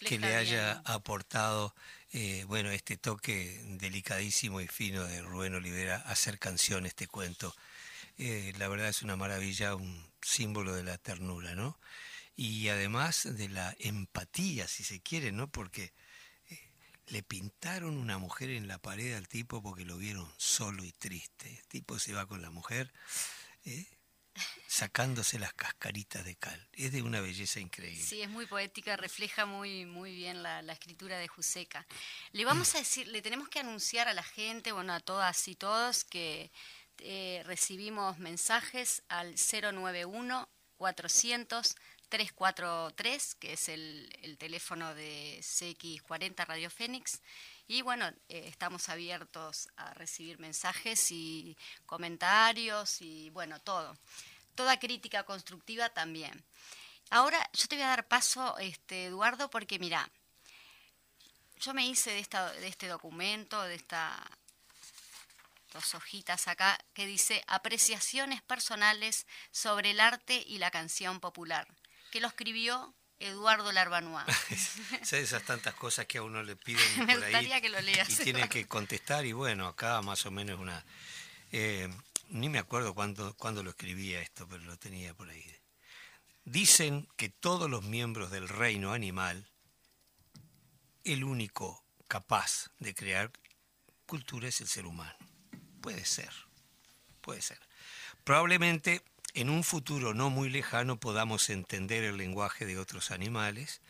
que 0.00 0.18
le 0.18 0.34
haya 0.34 0.82
aportado 0.84 1.72
eh, 2.12 2.42
bueno, 2.48 2.72
este 2.72 2.96
toque 2.96 3.60
delicadísimo 3.78 4.60
y 4.60 4.66
fino 4.66 5.04
de 5.04 5.22
Rubén 5.22 5.54
Olivera 5.54 5.98
hacer 5.98 6.40
canción, 6.40 6.84
este 6.84 7.06
cuento. 7.06 7.54
Eh, 8.18 8.54
la 8.58 8.66
verdad 8.66 8.88
es 8.88 9.02
una 9.02 9.14
maravilla, 9.14 9.76
un 9.76 10.04
símbolo 10.20 10.74
de 10.74 10.82
la 10.82 10.98
ternura, 10.98 11.54
¿no? 11.54 11.78
Y 12.34 12.66
además 12.66 13.22
de 13.36 13.48
la 13.48 13.72
empatía, 13.78 14.66
si 14.66 14.82
se 14.82 15.00
quiere, 15.00 15.30
¿no? 15.30 15.46
Porque 15.46 15.92
eh, 16.50 16.58
le 17.06 17.22
pintaron 17.22 17.98
una 17.98 18.18
mujer 18.18 18.50
en 18.50 18.66
la 18.66 18.78
pared 18.78 19.14
al 19.14 19.28
tipo 19.28 19.62
porque 19.62 19.84
lo 19.84 19.96
vieron 19.96 20.28
solo 20.38 20.82
y 20.82 20.90
triste. 20.90 21.56
El 21.56 21.68
tipo 21.68 22.00
se 22.00 22.14
va 22.14 22.26
con 22.26 22.42
la 22.42 22.50
mujer 22.50 22.92
sacándose 24.66 25.38
las 25.38 25.52
cascaritas 25.54 26.24
de 26.24 26.36
cal. 26.36 26.68
Es 26.72 26.92
de 26.92 27.02
una 27.02 27.20
belleza 27.20 27.60
increíble. 27.60 28.02
Sí, 28.02 28.22
es 28.22 28.30
muy 28.30 28.46
poética, 28.46 28.96
refleja 28.96 29.46
muy, 29.46 29.86
muy 29.86 30.14
bien 30.14 30.42
la, 30.42 30.60
escritura 30.72 31.18
de 31.18 31.28
Juseca. 31.28 31.86
Le 32.32 32.44
vamos 32.44 32.74
a 32.74 32.78
decir, 32.78 33.06
le 33.08 33.22
tenemos 33.22 33.48
que 33.48 33.60
anunciar 33.60 34.08
a 34.08 34.14
la 34.14 34.22
gente, 34.22 34.72
bueno, 34.72 34.92
a 34.92 35.00
todas 35.00 35.46
y 35.48 35.54
todos, 35.54 36.04
que 36.04 36.50
eh, 36.98 37.42
recibimos 37.44 38.18
mensajes 38.18 39.02
al 39.08 39.34
091 39.36 40.48
400 40.76 41.76
343, 42.14 43.34
que 43.40 43.54
es 43.54 43.68
el, 43.68 44.08
el 44.22 44.38
teléfono 44.38 44.94
de 44.94 45.40
CX40 45.40 46.46
Radio 46.46 46.70
Fénix. 46.70 47.20
Y 47.66 47.82
bueno, 47.82 48.06
eh, 48.28 48.44
estamos 48.46 48.88
abiertos 48.88 49.68
a 49.76 49.92
recibir 49.94 50.38
mensajes 50.38 51.10
y 51.10 51.56
comentarios 51.86 53.00
y 53.00 53.30
bueno, 53.30 53.60
todo. 53.60 53.98
Toda 54.54 54.78
crítica 54.78 55.24
constructiva 55.24 55.88
también. 55.88 56.44
Ahora 57.10 57.50
yo 57.52 57.66
te 57.66 57.74
voy 57.74 57.82
a 57.82 57.88
dar 57.88 58.06
paso, 58.06 58.58
este, 58.58 59.06
Eduardo, 59.06 59.50
porque 59.50 59.80
mira, 59.80 60.08
yo 61.58 61.74
me 61.74 61.84
hice 61.84 62.12
de, 62.12 62.20
esta, 62.20 62.52
de 62.52 62.68
este 62.68 62.86
documento, 62.86 63.60
de 63.62 63.74
estas 63.74 64.20
dos 65.72 65.96
hojitas 65.96 66.46
acá, 66.46 66.78
que 66.92 67.06
dice 67.06 67.42
apreciaciones 67.48 68.40
personales 68.40 69.26
sobre 69.50 69.90
el 69.90 69.98
arte 69.98 70.44
y 70.46 70.58
la 70.58 70.70
canción 70.70 71.18
popular, 71.18 71.66
que 72.14 72.20
lo 72.20 72.28
escribió 72.28 72.94
Eduardo 73.18 73.72
Larbanois. 73.72 74.24
esas 75.12 75.42
tantas 75.42 75.74
cosas 75.74 76.06
que 76.06 76.18
a 76.18 76.22
uno 76.22 76.44
le 76.44 76.54
piden 76.54 77.06
Me 77.06 77.16
gustaría 77.16 77.60
que 77.60 77.68
lo 77.68 77.80
leas. 77.80 78.08
Y 78.08 78.22
tiene 78.22 78.48
que 78.48 78.68
contestar 78.68 79.26
y 79.26 79.32
bueno, 79.32 79.66
acá 79.66 80.00
más 80.00 80.24
o 80.24 80.30
menos 80.30 80.60
una... 80.60 80.84
Eh, 81.50 81.92
ni 82.28 82.48
me 82.48 82.60
acuerdo 82.60 82.94
cuándo, 82.94 83.34
cuándo 83.34 83.64
lo 83.64 83.70
escribía 83.70 84.20
esto, 84.20 84.46
pero 84.48 84.62
lo 84.62 84.76
tenía 84.76 85.12
por 85.12 85.28
ahí. 85.28 85.44
Dicen 86.44 87.08
que 87.16 87.30
todos 87.30 87.68
los 87.68 87.82
miembros 87.82 88.30
del 88.30 88.48
reino 88.48 88.92
animal, 88.92 89.50
el 91.02 91.24
único 91.24 91.84
capaz 92.06 92.70
de 92.78 92.94
crear 92.94 93.32
cultura 94.06 94.46
es 94.46 94.60
el 94.60 94.68
ser 94.68 94.86
humano. 94.86 95.18
Puede 95.80 96.04
ser. 96.04 96.30
puede 97.20 97.42
ser. 97.42 97.58
Probablemente 98.22 99.02
en 99.34 99.50
un 99.50 99.64
futuro 99.64 100.14
no 100.14 100.30
muy 100.30 100.48
lejano 100.48 100.98
podamos 100.98 101.50
entender 101.50 102.04
el 102.04 102.16
lenguaje 102.16 102.64
de 102.64 102.78
otros 102.78 103.10
animales 103.10 103.80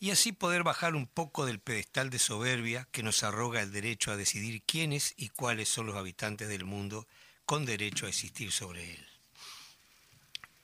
y 0.00 0.10
así 0.10 0.32
poder 0.32 0.64
bajar 0.64 0.96
un 0.96 1.06
poco 1.06 1.46
del 1.46 1.60
pedestal 1.60 2.10
de 2.10 2.18
soberbia 2.18 2.88
que 2.90 3.04
nos 3.04 3.22
arroga 3.22 3.62
el 3.62 3.70
derecho 3.70 4.10
a 4.10 4.16
decidir 4.16 4.62
quiénes 4.62 5.14
y 5.16 5.28
cuáles 5.28 5.68
son 5.68 5.86
los 5.86 5.94
habitantes 5.94 6.48
del 6.48 6.64
mundo 6.64 7.06
con 7.46 7.64
derecho 7.64 8.06
a 8.06 8.08
existir 8.08 8.50
sobre 8.50 8.94
él. 8.94 9.06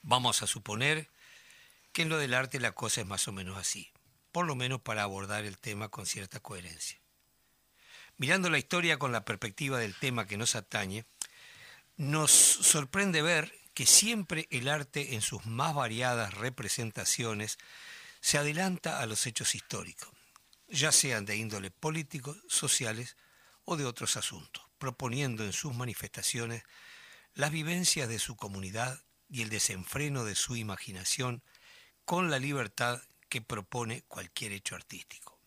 Vamos 0.01 0.43
a 0.43 0.47
suponer 0.47 1.09
que 1.93 2.01
en 2.01 2.09
lo 2.09 2.17
del 2.17 2.33
arte 2.33 2.59
la 2.59 2.73
cosa 2.73 3.01
es 3.01 3.07
más 3.07 3.27
o 3.29 3.31
menos 3.31 3.57
así, 3.57 3.89
por 4.33 4.45
lo 4.45 4.55
menos 4.55 4.81
para 4.81 5.03
abordar 5.03 5.45
el 5.45 5.57
tema 5.57 5.87
con 5.87 6.05
cierta 6.05 6.41
coherencia. 6.41 6.99
Mirando 8.17 8.49
la 8.49 8.57
historia 8.57 8.99
con 8.99 9.13
la 9.13 9.23
perspectiva 9.23 9.79
del 9.79 9.95
tema 9.95 10.27
que 10.27 10.37
nos 10.37 10.55
atañe, 10.55 11.05
nos 11.95 12.31
sorprende 12.31 13.21
ver 13.21 13.58
que 13.73 13.85
siempre 13.85 14.47
el 14.49 14.67
arte 14.67 15.15
en 15.15 15.21
sus 15.21 15.45
más 15.45 15.73
variadas 15.73 16.33
representaciones 16.33 17.57
se 18.21 18.37
adelanta 18.37 18.99
a 18.99 19.05
los 19.05 19.25
hechos 19.25 19.55
históricos, 19.55 20.09
ya 20.67 20.91
sean 20.91 21.25
de 21.25 21.37
índole 21.37 21.71
político, 21.71 22.35
sociales 22.47 23.15
o 23.65 23.77
de 23.77 23.85
otros 23.85 24.17
asuntos, 24.17 24.63
proponiendo 24.77 25.43
en 25.43 25.53
sus 25.53 25.73
manifestaciones 25.73 26.63
las 27.33 27.51
vivencias 27.51 28.09
de 28.09 28.19
su 28.19 28.35
comunidad 28.35 29.01
y 29.29 29.43
el 29.43 29.49
desenfreno 29.49 30.25
de 30.25 30.35
su 30.35 30.55
imaginación 30.55 31.43
con 32.03 32.31
la 32.31 32.39
libertad 32.39 33.01
que 33.29 33.41
propone 33.41 34.01
cualquier 34.07 34.51
hecho 34.51 34.75
artístico. 34.75 35.39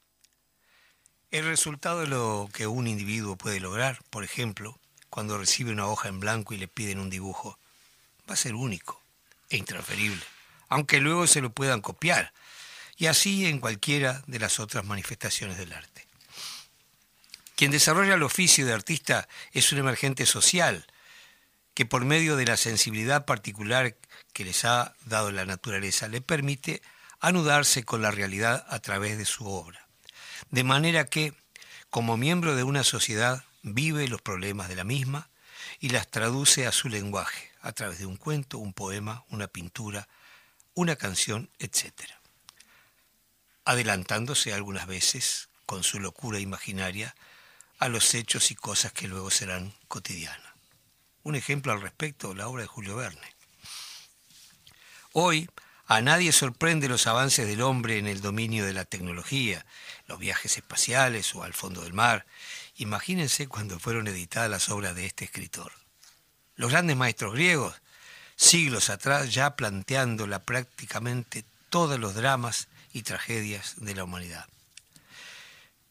El 1.31 1.47
resultado 1.47 2.01
de 2.01 2.07
lo 2.07 2.49
que 2.53 2.67
un 2.67 2.87
individuo 2.87 3.37
puede 3.37 3.59
lograr, 3.59 4.03
por 4.11 4.23
ejemplo, 4.23 4.79
cuando 5.11 5.39
recibe 5.39 5.73
una 5.73 5.87
hoja 5.87 6.09
en 6.09 6.21
blanco 6.21 6.55
y 6.55 6.59
le 6.59 6.69
piden 6.69 6.99
un 6.99 7.11
dibujo, 7.11 7.59
va 8.29 8.35
a 8.35 8.37
ser 8.37 8.55
único 8.55 9.03
e 9.51 9.57
intransferible, 9.57 10.23
aunque 10.69 11.01
luego 11.01 11.27
se 11.27 11.41
lo 11.41 11.51
puedan 11.51 11.81
copiar, 11.81 12.33
y 12.97 13.07
así 13.07 13.47
en 13.47 13.59
cualquiera 13.59 14.23
de 14.27 14.39
las 14.39 14.61
otras 14.61 14.85
manifestaciones 14.85 15.59
del 15.59 15.73
arte. 15.73 16.07
Quien 17.57 17.71
desarrolla 17.71 18.15
el 18.15 18.23
oficio 18.23 18.67
de 18.67 18.73
artista 18.73 19.29
es 19.53 19.71
un 19.73 19.79
emergente 19.79 20.27
social, 20.27 20.87
que 21.75 21.87
por 21.87 22.05
medio 22.05 22.37
de 22.37 22.45
la 22.45 22.57
sensibilidad 22.57 23.25
particular 23.25 23.97
que 24.33 24.45
les 24.45 24.65
ha 24.65 24.95
dado 25.05 25.31
la 25.31 25.45
naturaleza 25.45 26.09
le 26.09 26.21
permite 26.21 26.83
anudarse 27.21 27.85
con 27.85 28.03
la 28.03 28.11
realidad 28.11 28.67
a 28.69 28.81
través 28.81 29.17
de 29.17 29.25
su 29.25 29.47
obra. 29.47 29.87
De 30.51 30.65
manera 30.65 31.05
que, 31.05 31.35
como 31.89 32.17
miembro 32.17 32.57
de 32.57 32.65
una 32.65 32.83
sociedad, 32.83 33.45
vive 33.63 34.09
los 34.09 34.21
problemas 34.21 34.69
de 34.69 34.77
la 34.77 34.85
misma 34.85 35.29
y 35.79 35.91
las 35.91 36.11
traduce 36.11 36.67
a 36.67 36.73
su 36.73 36.89
lenguaje, 36.89 37.52
a 37.63 37.73
través 37.73 37.99
de 37.99 38.07
un 38.07 38.17
cuento, 38.17 38.59
un 38.59 38.75
poema, 38.75 39.25
una 39.31 39.47
pintura, 39.47 40.09
una 40.75 40.97
canción, 40.97 41.49
etc. 41.59 41.93
Adelantándose 43.65 44.53
algunas 44.53 44.87
veces, 44.87 45.49
con 45.65 45.85
su 45.85 46.01
locura 46.01 46.41
imaginaria, 46.41 47.15
a 47.79 47.89
los 47.89 48.15
hechos 48.15 48.51
y 48.51 48.55
cosas 48.55 48.93
que 48.93 49.09
luego 49.09 49.31
serán 49.31 49.73
cotidianas. 49.89 50.53
Un 51.23 51.37
ejemplo 51.37 51.73
al 51.73 51.81
respecto, 51.81 52.35
la 52.35 52.49
obra 52.49 52.63
de 52.63 52.69
Julio 52.69 52.97
Verne. 52.97 53.35
Hoy, 55.13 55.49
a 55.87 56.01
nadie 56.01 56.33
sorprende 56.33 56.89
los 56.89 57.07
avances 57.07 57.47
del 57.47 57.61
hombre 57.61 57.99
en 57.99 58.07
el 58.07 58.21
dominio 58.21 58.65
de 58.65 58.73
la 58.73 58.85
tecnología, 58.85 59.67
los 60.07 60.19
viajes 60.19 60.57
espaciales 60.57 61.35
o 61.35 61.43
al 61.43 61.55
fondo 61.55 61.83
del 61.83 61.93
mar. 61.93 62.25
Imagínense 62.77 63.47
cuando 63.47 63.79
fueron 63.79 64.09
editadas 64.09 64.51
las 64.51 64.69
obras 64.69 64.95
de 64.95 65.07
este 65.07 65.25
escritor. 65.25 65.82
Los 66.57 66.71
grandes 66.71 66.97
maestros 66.97 67.35
griegos, 67.35 67.75
siglos 68.37 68.91
atrás 68.91 69.33
ya 69.33 69.57
planteándola 69.57 70.41
prácticamente 70.41 71.45
todos 71.71 71.99
los 71.99 72.15
dramas 72.15 72.69
y 72.93 73.03
tragedias 73.03 73.75
de 73.79 73.95
la 73.95 74.05
humanidad. 74.05 74.47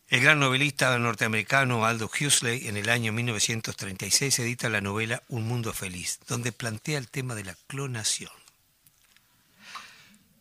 El 0.09 0.21
gran 0.21 0.39
novelista 0.39 0.97
norteamericano 0.99 1.85
Aldous 1.85 2.11
Huxley 2.21 2.67
en 2.67 2.75
el 2.75 2.89
año 2.89 3.13
1936 3.13 4.39
edita 4.39 4.67
la 4.67 4.81
novela 4.81 5.23
Un 5.29 5.47
mundo 5.47 5.71
feliz, 5.71 6.19
donde 6.27 6.51
plantea 6.51 6.97
el 6.97 7.07
tema 7.07 7.33
de 7.33 7.45
la 7.45 7.55
clonación. 7.67 8.31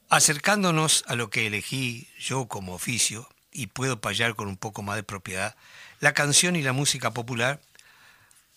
Acercándonos 0.08 1.04
a 1.06 1.14
lo 1.14 1.30
que 1.30 1.46
elegí 1.46 2.08
yo 2.18 2.46
como 2.46 2.74
oficio, 2.74 3.28
y 3.52 3.68
puedo 3.68 4.00
payar 4.00 4.34
con 4.34 4.48
un 4.48 4.56
poco 4.56 4.82
más 4.82 4.96
de 4.96 5.02
propiedad, 5.02 5.54
la 6.00 6.14
canción 6.14 6.56
y 6.56 6.62
la 6.62 6.72
música 6.72 7.12
popular 7.12 7.60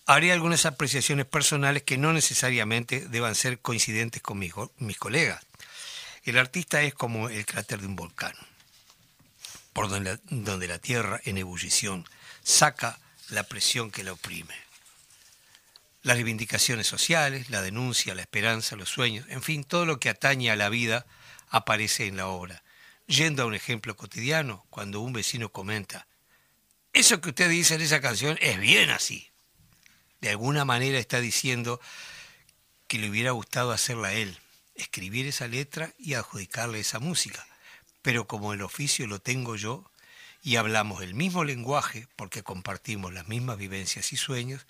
haré 0.06 0.32
algunas 0.32 0.66
apreciaciones 0.66 1.26
personales 1.26 1.84
que 1.84 1.98
no 1.98 2.14
necesariamente 2.14 3.08
deban 3.08 3.36
ser 3.36 3.60
coincidentes 3.60 4.22
con 4.22 4.38
mis, 4.38 4.54
mis 4.78 4.98
colegas. 4.98 5.46
El 6.24 6.38
artista 6.38 6.82
es 6.82 6.94
como 6.94 7.30
el 7.30 7.46
cráter 7.46 7.80
de 7.82 7.88
un 7.88 7.96
volcán, 7.96 8.34
por 9.74 9.90
donde 9.90 10.20
donde 10.30 10.68
la 10.68 10.80
tierra 10.80 11.20
en 11.26 11.38
ebullición 11.38 12.08
saca 12.44 13.00
la 13.30 13.44
presión 13.44 13.92
que 13.92 14.04
la 14.04 14.14
oprime. 14.14 14.56
Las 16.02 16.18
reivindicaciones 16.18 16.88
sociales, 16.88 17.50
la 17.50 17.62
denuncia, 17.62 18.16
la 18.16 18.22
esperanza, 18.22 18.76
los 18.76 18.90
sueños, 18.90 19.26
en 19.30 19.42
fin, 19.42 19.64
todo 19.64 19.86
lo 19.86 20.00
que 20.00 20.10
atañe 20.10 20.52
a 20.52 20.58
la 20.58 20.68
vida 20.68 21.06
aparece 21.50 22.08
en 22.08 22.18
la 22.18 22.28
obra. 22.28 22.62
Yendo 23.08 23.44
a 23.44 23.46
un 23.46 23.54
ejemplo 23.54 23.96
cotidiano, 23.96 24.66
cuando 24.70 25.00
un 25.00 25.14
vecino 25.14 25.50
comenta, 25.50 26.08
eso 26.92 27.22
que 27.22 27.30
usted 27.30 27.50
dice 27.50 27.76
en 27.76 27.82
esa 27.82 28.02
canción 28.02 28.38
es 28.42 28.60
bien 28.60 28.90
así 28.90 29.33
de 30.24 30.30
alguna 30.30 30.64
manera 30.64 31.00
está 31.00 31.20
diciendo 31.20 31.82
que 32.88 32.98
le 32.98 33.10
hubiera 33.10 33.32
gustado 33.32 33.74
hacerla 33.74 34.08
a 34.08 34.14
él, 34.14 34.40
escribir 34.74 35.28
esa 35.28 35.50
letra 35.50 35.94
y 36.00 36.14
adjudicarle 36.14 36.80
esa 36.80 37.00
música. 37.00 37.46
Pero 38.02 38.26
como 38.26 38.54
el 38.54 38.62
oficio 38.62 39.06
lo 39.06 39.20
tengo 39.20 39.58
yo 39.58 39.92
y 40.42 40.56
hablamos 40.56 41.04
el 41.04 41.14
mismo 41.14 41.44
lenguaje 41.44 42.08
porque 42.16 42.42
compartimos 42.42 43.12
las 43.14 43.28
mismas 43.28 43.58
vivencias 43.58 44.14
y 44.14 44.18
sueños, 44.18 44.66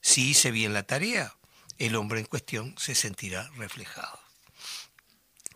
si 0.00 0.30
hice 0.30 0.50
bien 0.50 0.72
la 0.72 0.84
tarea, 0.84 1.36
el 1.76 1.94
hombre 1.94 2.20
en 2.20 2.26
cuestión 2.26 2.74
se 2.78 2.94
sentirá 2.94 3.50
reflejado. 3.56 4.18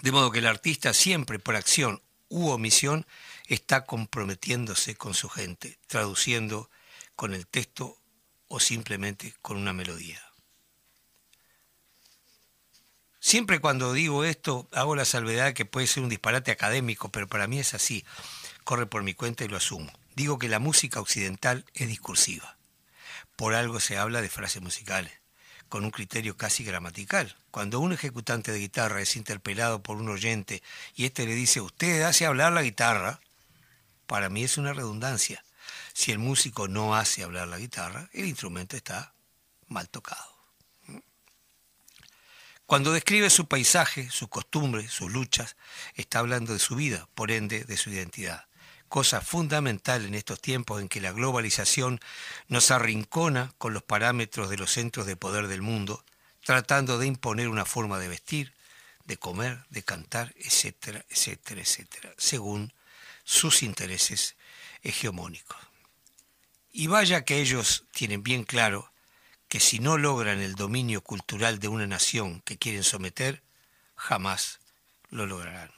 De 0.02 0.12
modo 0.12 0.30
que 0.30 0.40
el 0.40 0.46
artista 0.46 0.92
siempre 0.92 1.38
por 1.38 1.56
acción 1.56 2.02
u 2.28 2.50
omisión 2.50 3.06
está 3.46 3.86
comprometiéndose 3.86 4.94
con 4.94 5.14
su 5.14 5.30
gente, 5.30 5.78
traduciendo 5.86 6.70
con 7.16 7.32
el 7.32 7.46
texto 7.46 7.99
o 8.50 8.58
simplemente 8.58 9.32
con 9.40 9.56
una 9.56 9.72
melodía. 9.72 10.20
Siempre 13.20 13.60
cuando 13.60 13.92
digo 13.92 14.24
esto 14.24 14.68
hago 14.72 14.96
la 14.96 15.04
salvedad 15.04 15.52
que 15.52 15.64
puede 15.64 15.86
ser 15.86 16.02
un 16.02 16.08
disparate 16.08 16.50
académico, 16.50 17.10
pero 17.10 17.28
para 17.28 17.46
mí 17.46 17.60
es 17.60 17.74
así. 17.74 18.04
Corre 18.64 18.86
por 18.86 19.04
mi 19.04 19.14
cuenta 19.14 19.44
y 19.44 19.48
lo 19.48 19.56
asumo. 19.56 19.92
Digo 20.16 20.38
que 20.38 20.48
la 20.48 20.58
música 20.58 21.00
occidental 21.00 21.64
es 21.74 21.86
discursiva. 21.86 22.56
Por 23.36 23.54
algo 23.54 23.78
se 23.78 23.96
habla 23.96 24.20
de 24.20 24.28
frases 24.28 24.62
musicales, 24.62 25.12
con 25.68 25.84
un 25.84 25.92
criterio 25.92 26.36
casi 26.36 26.64
gramatical. 26.64 27.36
Cuando 27.52 27.78
un 27.78 27.92
ejecutante 27.92 28.50
de 28.50 28.58
guitarra 28.58 29.00
es 29.00 29.14
interpelado 29.14 29.80
por 29.80 29.96
un 29.96 30.08
oyente 30.08 30.60
y 30.96 31.04
éste 31.04 31.24
le 31.24 31.34
dice, 31.34 31.60
usted 31.60 32.02
hace 32.02 32.26
hablar 32.26 32.52
la 32.52 32.62
guitarra, 32.62 33.20
para 34.06 34.28
mí 34.28 34.42
es 34.42 34.58
una 34.58 34.72
redundancia. 34.72 35.44
Si 36.00 36.12
el 36.12 36.18
músico 36.18 36.66
no 36.66 36.94
hace 36.94 37.22
hablar 37.22 37.48
la 37.48 37.58
guitarra, 37.58 38.08
el 38.14 38.24
instrumento 38.24 38.74
está 38.74 39.12
mal 39.66 39.90
tocado. 39.90 40.34
Cuando 42.64 42.90
describe 42.90 43.28
su 43.28 43.46
paisaje, 43.48 44.08
sus 44.10 44.30
costumbres, 44.30 44.90
sus 44.90 45.12
luchas, 45.12 45.56
está 45.94 46.20
hablando 46.20 46.54
de 46.54 46.58
su 46.58 46.74
vida, 46.74 47.06
por 47.14 47.30
ende 47.30 47.64
de 47.64 47.76
su 47.76 47.90
identidad. 47.90 48.46
Cosa 48.88 49.20
fundamental 49.20 50.06
en 50.06 50.14
estos 50.14 50.40
tiempos 50.40 50.80
en 50.80 50.88
que 50.88 51.02
la 51.02 51.12
globalización 51.12 52.00
nos 52.48 52.70
arrincona 52.70 53.52
con 53.58 53.74
los 53.74 53.82
parámetros 53.82 54.48
de 54.48 54.56
los 54.56 54.72
centros 54.72 55.04
de 55.04 55.16
poder 55.16 55.48
del 55.48 55.60
mundo, 55.60 56.02
tratando 56.42 56.96
de 56.96 57.08
imponer 57.08 57.50
una 57.50 57.66
forma 57.66 57.98
de 57.98 58.08
vestir, 58.08 58.54
de 59.04 59.18
comer, 59.18 59.66
de 59.68 59.82
cantar, 59.82 60.32
etcétera, 60.38 61.04
etcétera, 61.10 61.60
etcétera, 61.60 62.14
según 62.16 62.72
sus 63.22 63.62
intereses 63.62 64.36
hegemónicos. 64.82 65.69
Y 66.72 66.86
vaya 66.86 67.24
que 67.24 67.40
ellos 67.40 67.84
tienen 67.92 68.22
bien 68.22 68.44
claro 68.44 68.92
que 69.48 69.60
si 69.60 69.80
no 69.80 69.98
logran 69.98 70.40
el 70.40 70.54
dominio 70.54 71.02
cultural 71.02 71.58
de 71.58 71.68
una 71.68 71.86
nación 71.86 72.40
que 72.42 72.56
quieren 72.56 72.84
someter, 72.84 73.42
jamás 73.96 74.60
lo 75.10 75.26
lograrán. 75.26 75.72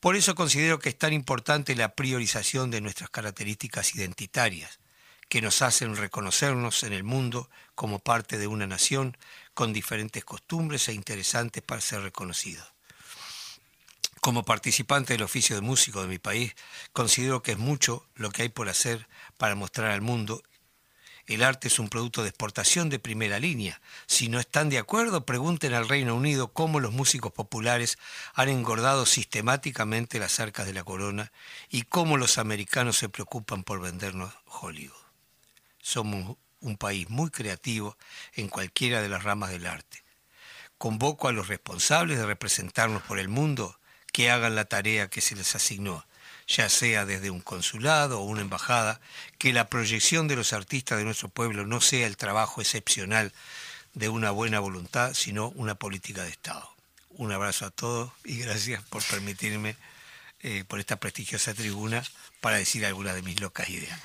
Por 0.00 0.16
eso 0.16 0.34
considero 0.34 0.78
que 0.78 0.88
es 0.88 0.98
tan 0.98 1.12
importante 1.12 1.74
la 1.76 1.94
priorización 1.94 2.70
de 2.70 2.80
nuestras 2.80 3.10
características 3.10 3.94
identitarias, 3.94 4.80
que 5.28 5.40
nos 5.40 5.62
hacen 5.62 5.96
reconocernos 5.96 6.82
en 6.82 6.92
el 6.92 7.04
mundo 7.04 7.50
como 7.74 7.98
parte 7.98 8.38
de 8.38 8.46
una 8.46 8.66
nación 8.66 9.16
con 9.54 9.72
diferentes 9.72 10.24
costumbres 10.24 10.88
e 10.88 10.92
interesantes 10.92 11.62
para 11.62 11.80
ser 11.80 12.02
reconocidos. 12.02 12.75
Como 14.26 14.42
participante 14.42 15.12
del 15.12 15.22
oficio 15.22 15.54
de 15.54 15.62
músico 15.62 16.02
de 16.02 16.08
mi 16.08 16.18
país, 16.18 16.56
considero 16.92 17.44
que 17.44 17.52
es 17.52 17.58
mucho 17.58 18.04
lo 18.16 18.32
que 18.32 18.42
hay 18.42 18.48
por 18.48 18.68
hacer 18.68 19.06
para 19.36 19.54
mostrar 19.54 19.92
al 19.92 20.00
mundo 20.00 20.42
El 21.28 21.44
arte 21.44 21.68
es 21.68 21.78
un 21.78 21.88
producto 21.88 22.24
de 22.24 22.30
exportación 22.30 22.90
de 22.90 22.98
primera 22.98 23.38
línea. 23.38 23.80
Si 24.08 24.28
no 24.28 24.40
están 24.40 24.68
de 24.68 24.78
acuerdo, 24.78 25.24
pregunten 25.24 25.74
al 25.74 25.88
Reino 25.88 26.16
Unido 26.16 26.52
cómo 26.52 26.80
los 26.80 26.92
músicos 26.92 27.30
populares 27.30 27.98
han 28.34 28.48
engordado 28.48 29.06
sistemáticamente 29.06 30.18
las 30.18 30.40
arcas 30.40 30.66
de 30.66 30.74
la 30.74 30.82
corona 30.82 31.30
y 31.70 31.82
cómo 31.82 32.16
los 32.16 32.36
americanos 32.36 32.96
se 32.96 33.08
preocupan 33.08 33.62
por 33.62 33.80
vendernos 33.80 34.34
Hollywood. 34.46 35.06
Somos 35.78 36.36
un 36.58 36.76
país 36.76 37.08
muy 37.10 37.30
creativo 37.30 37.96
en 38.32 38.48
cualquiera 38.48 39.00
de 39.00 39.08
las 39.08 39.22
ramas 39.22 39.50
del 39.50 39.66
arte. 39.66 40.02
Convoco 40.78 41.28
a 41.28 41.32
los 41.32 41.46
responsables 41.46 42.18
de 42.18 42.26
representarnos 42.26 43.04
por 43.04 43.20
el 43.20 43.28
mundo 43.28 43.78
que 44.16 44.30
hagan 44.30 44.54
la 44.54 44.64
tarea 44.64 45.08
que 45.08 45.20
se 45.20 45.36
les 45.36 45.54
asignó 45.56 46.02
ya 46.48 46.70
sea 46.70 47.04
desde 47.04 47.28
un 47.28 47.40
consulado 47.40 48.20
o 48.20 48.24
una 48.24 48.40
embajada, 48.40 48.98
que 49.36 49.52
la 49.52 49.68
proyección 49.68 50.26
de 50.26 50.36
los 50.36 50.54
artistas 50.54 50.96
de 50.96 51.04
nuestro 51.04 51.28
pueblo 51.28 51.66
no 51.66 51.82
sea 51.82 52.06
el 52.06 52.16
trabajo 52.16 52.62
excepcional 52.62 53.32
de 53.92 54.08
una 54.08 54.30
buena 54.30 54.60
voluntad, 54.60 55.12
sino 55.12 55.48
una 55.50 55.74
política 55.74 56.22
de 56.22 56.30
Estado. 56.30 56.72
Un 57.10 57.32
abrazo 57.32 57.66
a 57.66 57.70
todos 57.70 58.10
y 58.24 58.38
gracias 58.38 58.82
por 58.84 59.02
permitirme, 59.02 59.76
eh, 60.40 60.64
por 60.66 60.80
esta 60.80 60.96
prestigiosa 60.96 61.52
tribuna, 61.52 62.02
para 62.40 62.56
decir 62.56 62.86
algunas 62.86 63.16
de 63.16 63.22
mis 63.22 63.40
locas 63.40 63.68
ideas. 63.68 64.00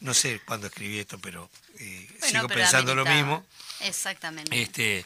No 0.00 0.12
sé 0.12 0.42
cuándo 0.44 0.66
escribí 0.66 0.98
esto, 0.98 1.18
pero 1.20 1.48
eh, 1.78 2.08
sigo 2.20 2.48
pensando 2.48 2.94
lo 2.94 3.06
mismo. 3.06 3.46
Exactamente. 3.80 4.60
Este, 4.60 5.04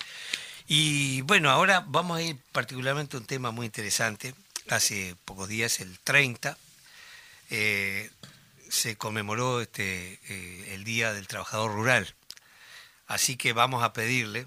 y 0.66 1.22
bueno, 1.22 1.50
ahora 1.50 1.84
vamos 1.86 2.18
a 2.18 2.22
ir 2.22 2.36
particularmente 2.52 3.16
a 3.16 3.20
un 3.20 3.26
tema 3.26 3.50
muy 3.50 3.66
interesante. 3.66 4.34
Hace 4.70 5.16
pocos 5.24 5.48
días, 5.48 5.80
el 5.80 5.98
30, 6.00 6.56
eh, 7.50 8.10
se 8.68 8.96
conmemoró 8.96 9.60
este, 9.60 10.20
eh, 10.28 10.74
el 10.74 10.84
Día 10.84 11.12
del 11.12 11.26
Trabajador 11.26 11.72
Rural. 11.72 12.14
Así 13.06 13.36
que 13.36 13.52
vamos 13.52 13.82
a 13.82 13.92
pedirle 13.92 14.46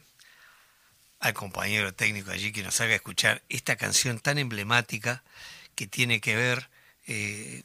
al 1.20 1.34
compañero 1.34 1.94
técnico 1.94 2.32
allí 2.32 2.52
que 2.52 2.64
nos 2.64 2.80
haga 2.82 2.96
escuchar 2.96 3.42
esta 3.50 3.76
canción 3.76 4.20
tan 4.20 4.38
emblemática 4.38 5.24
que 5.76 5.88
tiene 5.88 6.22
que 6.22 6.36
ver 6.36 6.70
eh, 7.08 7.64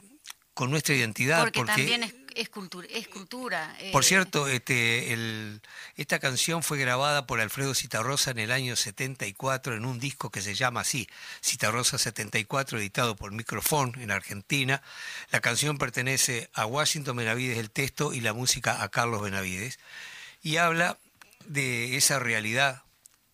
con 0.55 0.71
nuestra 0.71 0.95
identidad. 0.95 1.43
Porque, 1.45 1.65
también 1.65 2.03
es 2.03 2.15
es, 2.37 2.49
cultura. 2.51 3.77
Por 3.93 4.03
eh, 4.03 4.07
cierto, 4.07 4.47
este, 4.49 5.13
el, 5.13 5.61
esta 5.97 6.19
canción 6.19 6.63
fue 6.63 6.79
grabada 6.79 7.27
por 7.27 7.41
Alfredo 7.41 7.75
Citarrosa 7.75 8.31
en 8.31 8.39
el 8.39 8.53
año 8.53 8.77
74 8.77 9.75
en 9.75 9.85
un 9.85 9.99
disco 9.99 10.31
que 10.31 10.43
se 10.43 10.55
llama 10.55 10.81
así, 10.81 11.09
Citarrosa 11.43 11.99
74, 11.99 12.79
editado 12.79 13.17
por 13.17 13.33
Microfone 13.33 14.03
en 14.03 14.11
Argentina. 14.11 14.83
La 15.31 15.41
canción 15.41 15.79
pertenece 15.79 16.51
a 16.53 16.67
Washington 16.67 17.17
Benavides 17.17 17.59
el 17.59 17.71
texto 17.71 18.13
y 18.13 18.21
la 18.21 18.33
música 18.33 18.83
a 18.83 18.89
Carlos 18.91 19.23
Benavides. 19.23 19.79
Y 20.43 20.59
habla 20.59 20.99
de 21.47 21.97
esa 21.97 22.19
realidad 22.19 22.83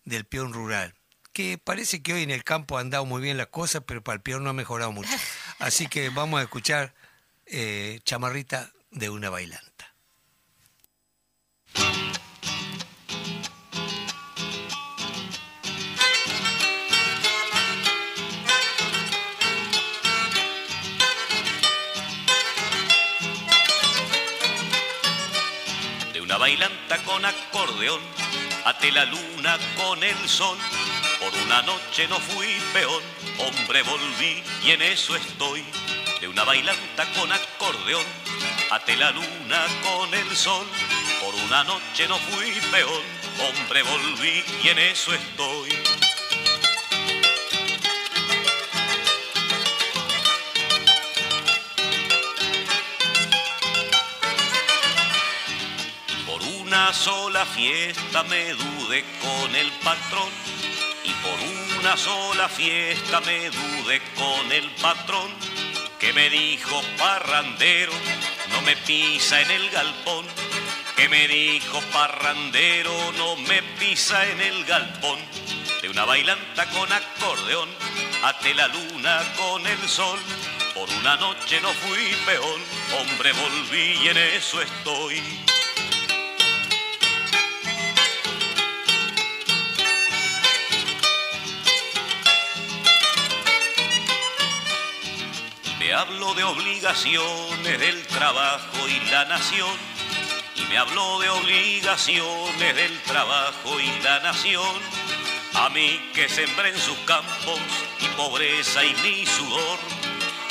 del 0.05 0.25
peón 0.25 0.53
rural 0.53 0.93
que 1.33 1.57
parece 1.57 2.03
que 2.03 2.13
hoy 2.13 2.21
en 2.21 2.29
el 2.29 2.43
campo 2.43 2.77
han 2.77 2.91
dado 2.91 3.05
muy 3.05 3.19
bien 3.19 3.37
las 3.37 3.47
cosas, 3.47 3.81
pero 3.87 4.03
para 4.03 4.17
el 4.17 4.21
peón 4.21 4.43
no 4.43 4.51
ha 4.51 4.53
mejorado 4.53 4.91
mucho. 4.91 5.09
Así 5.59 5.87
que 5.87 6.09
vamos 6.09 6.39
a 6.39 6.43
escuchar 6.43 6.93
eh, 7.47 7.99
Chamarrita 8.05 8.71
de 8.93 9.09
una 9.09 9.29
bailanta. 9.29 9.95
De 26.13 26.21
una 26.21 26.37
bailanta 26.37 26.97
con 27.03 27.25
acordeón, 27.25 27.99
ate 28.65 28.91
la 28.91 29.05
luna 29.05 29.57
con 29.75 30.03
el 30.03 30.29
sol. 30.29 30.57
Por 31.19 31.33
una 31.45 31.63
noche 31.63 32.07
no 32.07 32.19
fui 32.19 32.47
peón, 32.73 33.01
hombre 33.39 33.81
volví 33.81 34.43
y 34.63 34.71
en 34.71 34.81
eso 34.83 35.15
estoy. 35.15 35.65
De 36.21 36.27
una 36.27 36.43
bailanta 36.43 37.05
con 37.15 37.31
acordeón, 37.31 38.05
Ate 38.75 38.95
la 38.95 39.11
luna 39.11 39.67
con 39.83 40.11
el 40.15 40.35
sol, 40.35 40.65
por 41.21 41.35
una 41.35 41.63
noche 41.63 42.07
no 42.07 42.17
fui 42.17 42.49
peón, 42.71 43.03
hombre 43.39 43.83
volví 43.83 44.43
y 44.63 44.67
en 44.67 44.79
eso 44.79 45.13
estoy. 45.13 45.69
Por 56.25 56.41
una 56.41 56.91
sola 56.93 57.45
fiesta 57.45 58.23
me 58.23 58.53
dudé 58.55 59.05
con 59.21 59.55
el 59.55 59.71
patrón 59.83 60.29
y 61.03 61.11
por 61.21 61.79
una 61.79 61.95
sola 61.95 62.49
fiesta 62.49 63.21
me 63.21 63.51
dudé 63.51 64.01
con 64.15 64.51
el 64.51 64.67
patrón 64.81 65.29
que 65.99 66.11
me 66.11 66.27
dijo 66.31 66.81
parrandero 66.97 67.93
me 68.65 68.75
pisa 68.77 69.41
en 69.41 69.51
el 69.51 69.69
galpón, 69.69 70.25
que 70.95 71.09
me 71.09 71.27
dijo 71.27 71.81
parrandero, 71.91 72.93
no 73.17 73.35
me 73.35 73.61
pisa 73.79 74.25
en 74.29 74.41
el 74.41 74.65
galpón, 74.65 75.19
de 75.81 75.89
una 75.89 76.05
bailanta 76.05 76.65
con 76.69 76.91
acordeón, 76.91 77.69
ate 78.23 78.53
la 78.53 78.67
luna 78.67 79.21
con 79.37 79.65
el 79.65 79.89
sol, 79.89 80.19
por 80.73 80.89
una 80.89 81.15
noche 81.17 81.59
no 81.61 81.69
fui 81.69 82.15
peón, 82.25 82.61
hombre 82.99 83.33
volví 83.33 83.99
y 84.03 84.07
en 84.07 84.17
eso 84.17 84.61
estoy. 84.61 85.42
Me 95.93 95.99
habló 95.99 96.33
de 96.33 96.43
obligaciones 96.43 97.79
del 97.79 98.01
trabajo 98.07 98.87
y 98.87 98.99
la 99.11 99.25
nación. 99.25 99.77
Y 100.55 100.61
me 100.61 100.75
habló 100.79 101.19
de 101.19 101.29
obligaciones 101.29 102.75
del 102.75 102.99
trabajo 103.03 103.79
y 103.79 104.01
la 104.01 104.19
nación. 104.21 104.75
A 105.53 105.69
mí 105.69 106.01
que 106.15 106.27
sembré 106.27 106.69
en 106.69 106.79
sus 106.79 106.97
campos 107.05 107.59
mi 108.01 108.07
pobreza 108.17 108.83
y 108.83 108.95
mi 109.03 109.23
sudor. 109.27 109.77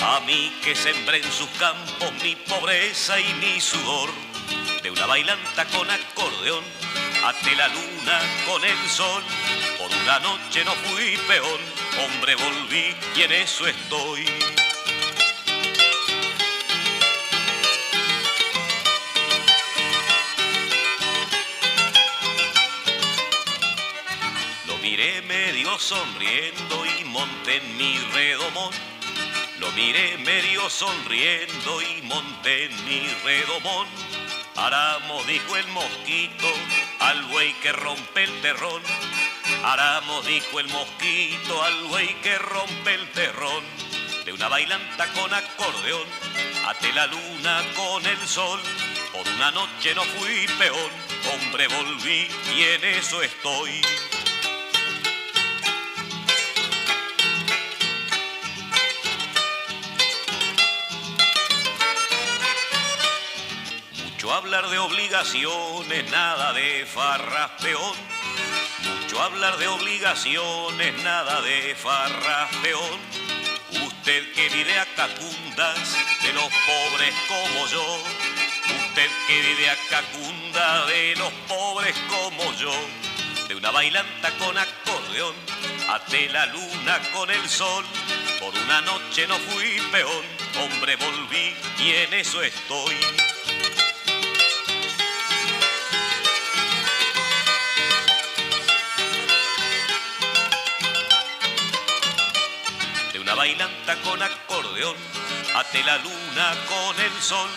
A 0.03 0.21
mí 0.21 0.53
que 0.63 0.77
sembré 0.77 1.17
en 1.17 1.33
sus 1.33 1.49
campos 1.59 2.13
mi 2.23 2.37
pobreza 2.37 3.19
y 3.19 3.35
mi 3.35 3.61
sudor. 3.61 4.11
De 4.85 4.93
una 4.93 5.07
bailanta 5.07 5.65
con 5.77 5.91
acordeón, 5.91 6.63
ate 7.25 7.57
la 7.57 7.67
luna 7.67 8.21
con 8.47 8.65
el 8.65 8.79
sol. 8.89 9.25
Por 9.77 9.91
una 9.91 10.21
noche 10.21 10.65
no 10.65 10.73
fui 10.87 11.17
peón, 11.27 11.61
hombre 12.05 12.37
volví 12.37 12.95
y 13.17 13.23
en 13.23 13.33
eso 13.33 13.67
estoy. 13.67 14.42
Miré 24.83 25.23
medio 25.23 25.79
sonriendo 25.79 26.85
y 26.85 27.05
monté 27.05 27.59
en 27.59 27.77
mi 27.77 27.97
redomón. 28.13 28.75
Lo 29.61 29.71
miré 29.73 30.19
medio 30.19 30.69
sonriendo 30.69 31.81
y 31.81 32.03
monté 32.03 32.65
en 32.65 32.85
mi 32.85 33.07
redomón. 33.25 33.87
Aramo 34.57 35.23
dijo 35.25 35.57
el 35.57 35.69
mosquito 35.69 36.49
al 36.99 37.23
buey 37.27 37.55
que 37.63 37.73
rompe 37.73 38.25
el 38.25 38.41
terrón. 38.41 38.83
Aramo 39.65 40.21
dijo 40.23 40.59
el 40.59 40.67
mosquito 40.67 41.63
al 41.63 41.85
buey 41.85 42.13
que 42.21 42.37
rompe 42.39 42.95
el 42.95 43.09
terrón. 43.13 43.65
De 44.25 44.33
una 44.33 44.49
bailanta 44.49 45.07
con 45.13 45.33
acordeón, 45.33 46.09
ate 46.67 46.93
la 46.93 47.07
luna 47.07 47.63
con 47.77 48.05
el 48.05 48.19
sol. 48.27 48.61
Por 49.13 49.29
una 49.29 49.53
noche 49.53 49.95
no 49.95 50.03
fui 50.03 50.47
peón, 50.59 50.91
hombre 51.33 51.69
volví 51.69 52.27
y 52.57 52.63
en 52.63 52.85
eso 52.85 53.23
estoy. 53.23 53.81
Hablar 64.55 64.71
de 64.71 64.79
obligaciones, 64.81 66.11
nada 66.11 66.53
de 66.53 66.85
farras 66.85 67.53
peón. 67.63 67.97
Mucho 68.85 69.23
hablar 69.23 69.57
de 69.57 69.67
obligaciones, 69.67 71.03
nada 71.03 71.41
de 71.41 71.75
farras 71.75 72.55
peón. 72.63 73.01
Usted 73.83 74.31
que 74.35 74.51
vive 74.51 74.79
a 74.79 74.85
cacundas 74.95 75.97
de 76.23 76.35
los 76.35 76.45
pobres 76.45 77.15
como 77.29 77.67
yo. 77.67 78.03
Usted 78.89 79.09
que 79.27 79.41
vive 79.41 79.71
a 79.71 79.77
cacunda 79.89 80.85
de 80.85 81.17
los 81.17 81.33
pobres 81.49 81.97
como 82.11 82.53
yo. 82.57 82.75
De 83.49 83.55
una 83.55 83.71
bailanta 83.71 84.33
con 84.33 84.59
acordeón, 84.59 85.35
ate 85.89 86.29
la 86.29 86.45
luna 86.45 87.01
con 87.15 87.31
el 87.31 87.49
sol. 87.49 87.87
Por 88.39 88.55
una 88.55 88.83
noche 88.83 89.27
no 89.27 89.39
fui 89.39 89.81
peón, 89.91 90.27
hombre 90.61 90.97
volví 90.97 91.57
y 91.79 91.93
en 91.93 92.13
eso 92.13 92.43
estoy. 92.43 93.32
Con 104.03 104.23
acordeón, 104.23 104.97
ate 105.55 105.83
la 105.85 105.99
luna 105.99 106.55
con 106.69 106.99
el 106.99 107.13
sol, 107.21 107.51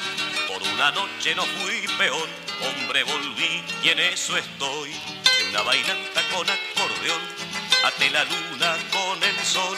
por 0.47 0.61
una 0.61 0.91
noche 0.91 1.33
no 1.35 1.43
fui 1.43 1.87
peor, 1.97 2.27
hombre 2.61 3.03
volví 3.03 3.63
y 3.83 3.89
en 3.89 3.99
eso 3.99 4.35
estoy, 4.35 4.91
de 4.91 5.49
una 5.49 5.61
bailanta 5.61 6.21
con 6.33 6.47
acordeón, 6.49 7.21
ate 7.85 8.09
la 8.09 8.25
luna 8.25 8.77
con 8.91 9.23
el 9.23 9.39
sol, 9.45 9.77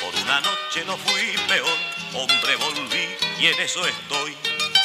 por 0.00 0.14
una 0.22 0.40
noche 0.40 0.84
no 0.84 0.96
fui 0.96 1.36
peor, 1.46 1.78
hombre 2.14 2.56
volví 2.56 3.08
y 3.38 3.46
en 3.46 3.60
eso 3.60 3.86
estoy, 3.86 4.36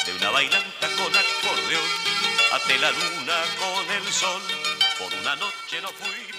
de 0.06 0.12
una 0.14 0.30
bailanta 0.30 0.86
con 0.96 1.12
acordeón, 1.16 1.90
ate 2.52 2.78
la 2.78 2.90
luna 2.92 3.36
con 3.58 3.90
el 3.96 4.12
sol, 4.12 4.42
por 4.98 5.12
una 5.12 5.34
noche 5.36 5.80
no 5.82 5.88
fui. 5.88 6.37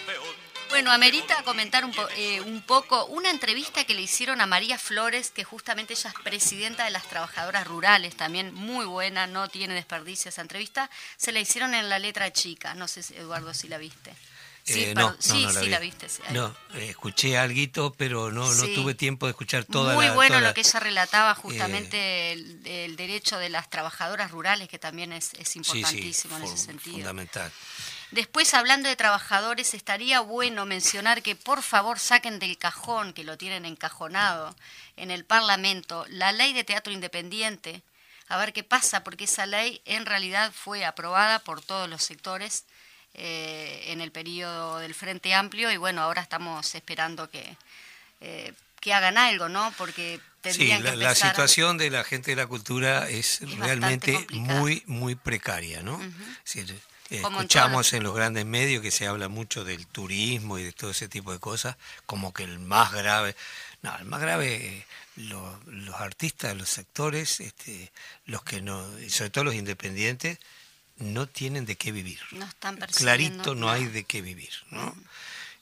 Bueno, 0.70 0.92
amerita 0.92 1.42
comentar 1.44 1.84
eh, 2.16 2.42
un, 2.42 2.62
poco 2.62 3.06
una 3.08 3.32
entrevista 3.32 3.86
que 3.86 3.96
le 3.96 4.04
hicieron 4.04 4.40
a 4.40 4.46
María 4.46 4.78
Flores, 4.78 5.32
que 5.32 5.44
justamente 5.44 5.94
ella 5.94 6.12
es 6.16 6.24
presidenta 6.24 6.86
de 6.86 6.92
las 6.92 7.08
trabajadoras 7.08 7.66
rurales, 7.66 8.16
también 8.16 8.54
muy 8.54 8.86
buena, 8.86 9.26
no 9.26 9.48
tiene 9.48 9.74
desperdicio 9.74 10.30
esa 10.30 10.42
entrevista. 10.42 10.90
Se 11.18 11.32
la 11.32 11.40
hicieron 11.40 11.74
en 11.74 11.90
la 11.90 11.98
letra 11.98 12.32
chica, 12.32 12.76
no 12.76 12.88
sé, 12.88 13.02
Eduardo, 13.18 13.54
si 13.54 13.68
la 13.68 13.80
viste. 13.80 14.14
Sí, 14.64 14.84
eh, 14.84 14.94
no, 14.94 15.16
sí, 15.20 15.48
sí, 15.60 15.68
la 15.68 15.80
viste. 15.80 16.08
no, 16.32 16.56
eh, 16.76 16.90
escuché 16.90 17.38
algo, 17.38 17.92
pero 17.98 18.32
no, 18.32 18.54
no 18.54 18.64
tuve 18.76 18.94
tiempo 18.94 19.26
de 19.26 19.32
escuchar 19.32 19.66
toda 19.66 19.96
Muy 19.96 20.06
la... 20.06 20.14
Bueno 20.14 20.40
lo 20.42 20.54
que 20.54 20.62
ella 20.62 20.80
relataba, 20.80 21.34
justamente 21.34 22.34
el, 22.34 22.96
derecho 22.96 23.38
de 23.40 23.50
las 23.50 23.70
trabajadoras 23.70 24.32
rurales, 24.32 24.68
que 24.68 24.78
también 24.78 25.12
es, 25.14 25.34
es 25.34 25.56
importantísimo 25.56 26.38
en 26.38 26.44
ese 26.44 26.58
sentido. 26.58 26.98
Fundamental. 26.98 27.52
Después, 28.12 28.54
hablando 28.56 28.90
de 28.90 28.96
trabajadores, 28.96 29.74
estaría 29.76 30.20
bueno 30.20 30.66
mencionar 30.66 31.22
que 31.22 31.36
por 31.36 31.62
favor 31.62 32.00
saquen 32.00 32.40
del 32.40 32.58
cajón, 32.58 33.14
que 33.14 33.24
lo 33.24 33.38
tienen 33.38 33.66
encajonado 33.66 34.56
en 34.98 35.12
el 35.12 35.26
Parlamento, 35.26 36.06
la 36.10 36.32
ley 36.32 36.54
de 36.54 36.64
teatro 36.64 36.92
independiente, 36.92 37.84
a 38.28 38.38
ver 38.38 38.52
qué 38.52 38.64
pasa, 38.64 39.04
porque 39.04 39.26
esa 39.26 39.46
ley 39.46 39.82
en 39.86 40.06
realidad 40.06 40.52
fue 40.52 40.86
aprobada 40.86 41.40
por 41.40 41.62
todos 41.62 41.88
los 41.88 42.04
sectores 42.04 42.66
eh, 43.22 43.92
en 43.92 44.00
el 44.00 44.14
periodo 44.14 44.80
del 44.80 44.96
Frente 44.96 45.34
Amplio 45.34 45.70
y 45.72 45.76
bueno, 45.76 46.02
ahora 46.02 46.22
estamos 46.22 46.74
esperando 46.74 47.30
que, 47.30 47.58
eh, 48.22 48.54
que 48.80 48.94
hagan 48.94 49.18
algo, 49.18 49.50
¿no? 49.50 49.74
Porque 49.78 50.22
sí, 50.50 50.68
la, 50.70 51.14
situación 51.16 51.78
de 51.78 51.90
la 51.90 52.06
gente 52.06 52.32
de 52.32 52.38
la 52.38 52.48
cultura 52.48 53.10
es, 53.10 53.42
realmente 53.58 54.26
muy, 54.32 54.84
muy 54.86 55.16
precaria, 55.16 55.84
¿no? 55.84 56.00
Escuchamos 57.10 57.92
en, 57.92 58.04
los 58.04 58.16
grandes 58.16 58.46
medios 58.46 58.82
que 58.82 58.92
se 58.92 59.06
habla 59.06 59.28
mucho 59.28 59.66
del 59.66 59.86
turismo 59.86 60.58
y 60.58 60.64
de 60.64 60.72
todo 60.72 60.92
ese 60.92 61.10
tipo 61.10 61.34
de 61.34 61.40
cosas, 61.40 61.76
como 62.06 62.32
que 62.34 62.44
el 62.44 62.58
más 62.60 62.94
grave, 62.94 63.36
no, 63.82 63.98
el 63.98 64.06
más 64.06 64.22
grave, 64.22 64.86
los, 65.18 65.66
los 65.66 65.96
artistas, 65.96 66.56
los 66.56 66.70
sectores, 66.70 67.42
este, 67.42 67.92
los 68.26 68.44
que 68.44 68.62
no, 68.62 68.88
sobre 69.10 69.30
todo 69.30 69.44
los 69.44 69.56
independientes, 69.56 70.40
no 71.00 71.28
tienen 71.28 71.66
de 71.66 71.76
qué 71.76 71.92
vivir. 71.92 72.20
No 72.32 72.46
están 72.46 72.78
Clarito 72.78 73.56
no 73.56 73.70
hay 73.70 73.86
de 73.86 74.04
qué 74.04 74.22
vivir, 74.22 74.52
¿no? 74.70 74.96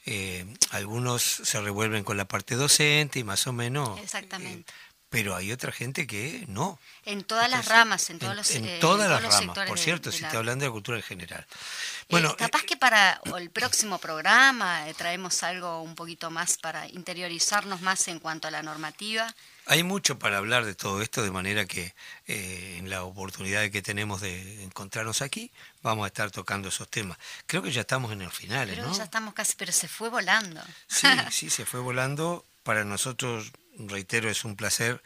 Eh, 0.06 0.46
algunos 0.72 1.22
se 1.22 1.60
revuelven 1.60 2.04
con 2.04 2.16
la 2.16 2.26
parte 2.26 2.56
docente 2.56 3.20
y 3.20 3.24
más 3.24 3.46
o 3.48 3.54
menos. 3.54 4.00
Exactamente. 4.00 4.72
Eh, 4.72 4.76
pero 5.10 5.36
hay 5.36 5.52
otra 5.52 5.72
gente 5.72 6.06
que 6.06 6.44
no. 6.48 6.80
En 7.06 7.24
todas 7.24 7.50
las 7.50 7.66
ramas, 7.66 8.10
en 8.10 8.20
todos 8.20 8.36
los 8.36 8.52
En, 8.52 8.66
en 8.66 8.80
todas 8.80 9.10
las 9.10 9.24
ramas, 9.24 9.58
por 9.68 9.80
cierto, 9.80 10.12
si 10.12 10.24
está 10.24 10.38
hablando 10.38 10.66
de 10.66 10.72
cultura 10.72 10.98
en 10.98 11.04
general. 11.04 11.46
Eh, 11.50 12.06
bueno, 12.10 12.36
que 12.78 12.80
para 12.80 13.20
el 13.38 13.50
próximo 13.50 13.98
programa 13.98 14.86
traemos 14.98 15.42
algo 15.44 15.82
un 15.82 15.96
poquito 15.96 16.30
más 16.30 16.58
para 16.58 16.88
interiorizarnos 16.88 17.82
más 17.82 18.08
en 18.08 18.20
cuanto 18.20 18.48
a 18.48 18.52
la 18.52 18.62
normativa. 18.62 19.34
Hay 19.66 19.84
mucho 19.84 20.20
para 20.20 20.38
hablar 20.38 20.64
de 20.66 20.76
todo 20.76 21.02
esto, 21.02 21.24
de 21.24 21.32
manera 21.32 21.66
que 21.66 21.94
en 22.28 22.90
la 22.90 23.04
oportunidad 23.04 23.70
que 23.70 23.82
tenemos 23.82 24.22
de 24.22 24.64
encontrarnos 24.64 25.22
aquí, 25.22 25.52
vamos 25.82 26.06
a 26.06 26.08
estar 26.08 26.30
tocando 26.32 26.70
esos 26.70 26.88
temas. 26.90 27.18
Creo 27.48 27.62
que 27.62 27.72
ya 27.72 27.82
estamos 27.82 28.12
en 28.12 28.22
el 28.22 28.32
final, 28.32 28.70
Creo 28.70 28.94
ya 28.94 29.04
estamos 29.04 29.34
casi, 29.34 29.56
pero 29.58 29.72
se 29.72 29.88
fue 29.88 30.10
volando. 30.10 30.62
Sí, 30.88 31.08
sí, 31.32 31.50
se 31.50 31.66
fue 31.66 31.80
volando. 31.80 32.46
Para 32.64 32.84
nosotros 32.84 33.52
reitero, 33.78 34.30
es 34.30 34.46
un 34.46 34.56
placer 34.56 35.02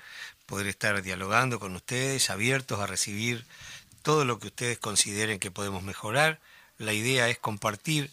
poder 0.45 0.67
estar 0.67 1.01
dialogando 1.01 1.59
con 1.59 1.75
ustedes, 1.75 2.29
abiertos 2.29 2.79
a 2.79 2.87
recibir 2.87 3.45
todo 4.01 4.25
lo 4.25 4.39
que 4.39 4.47
ustedes 4.47 4.79
consideren 4.79 5.39
que 5.39 5.51
podemos 5.51 5.83
mejorar. 5.83 6.39
La 6.81 6.93
idea 6.93 7.29
es 7.29 7.37
compartir 7.37 8.09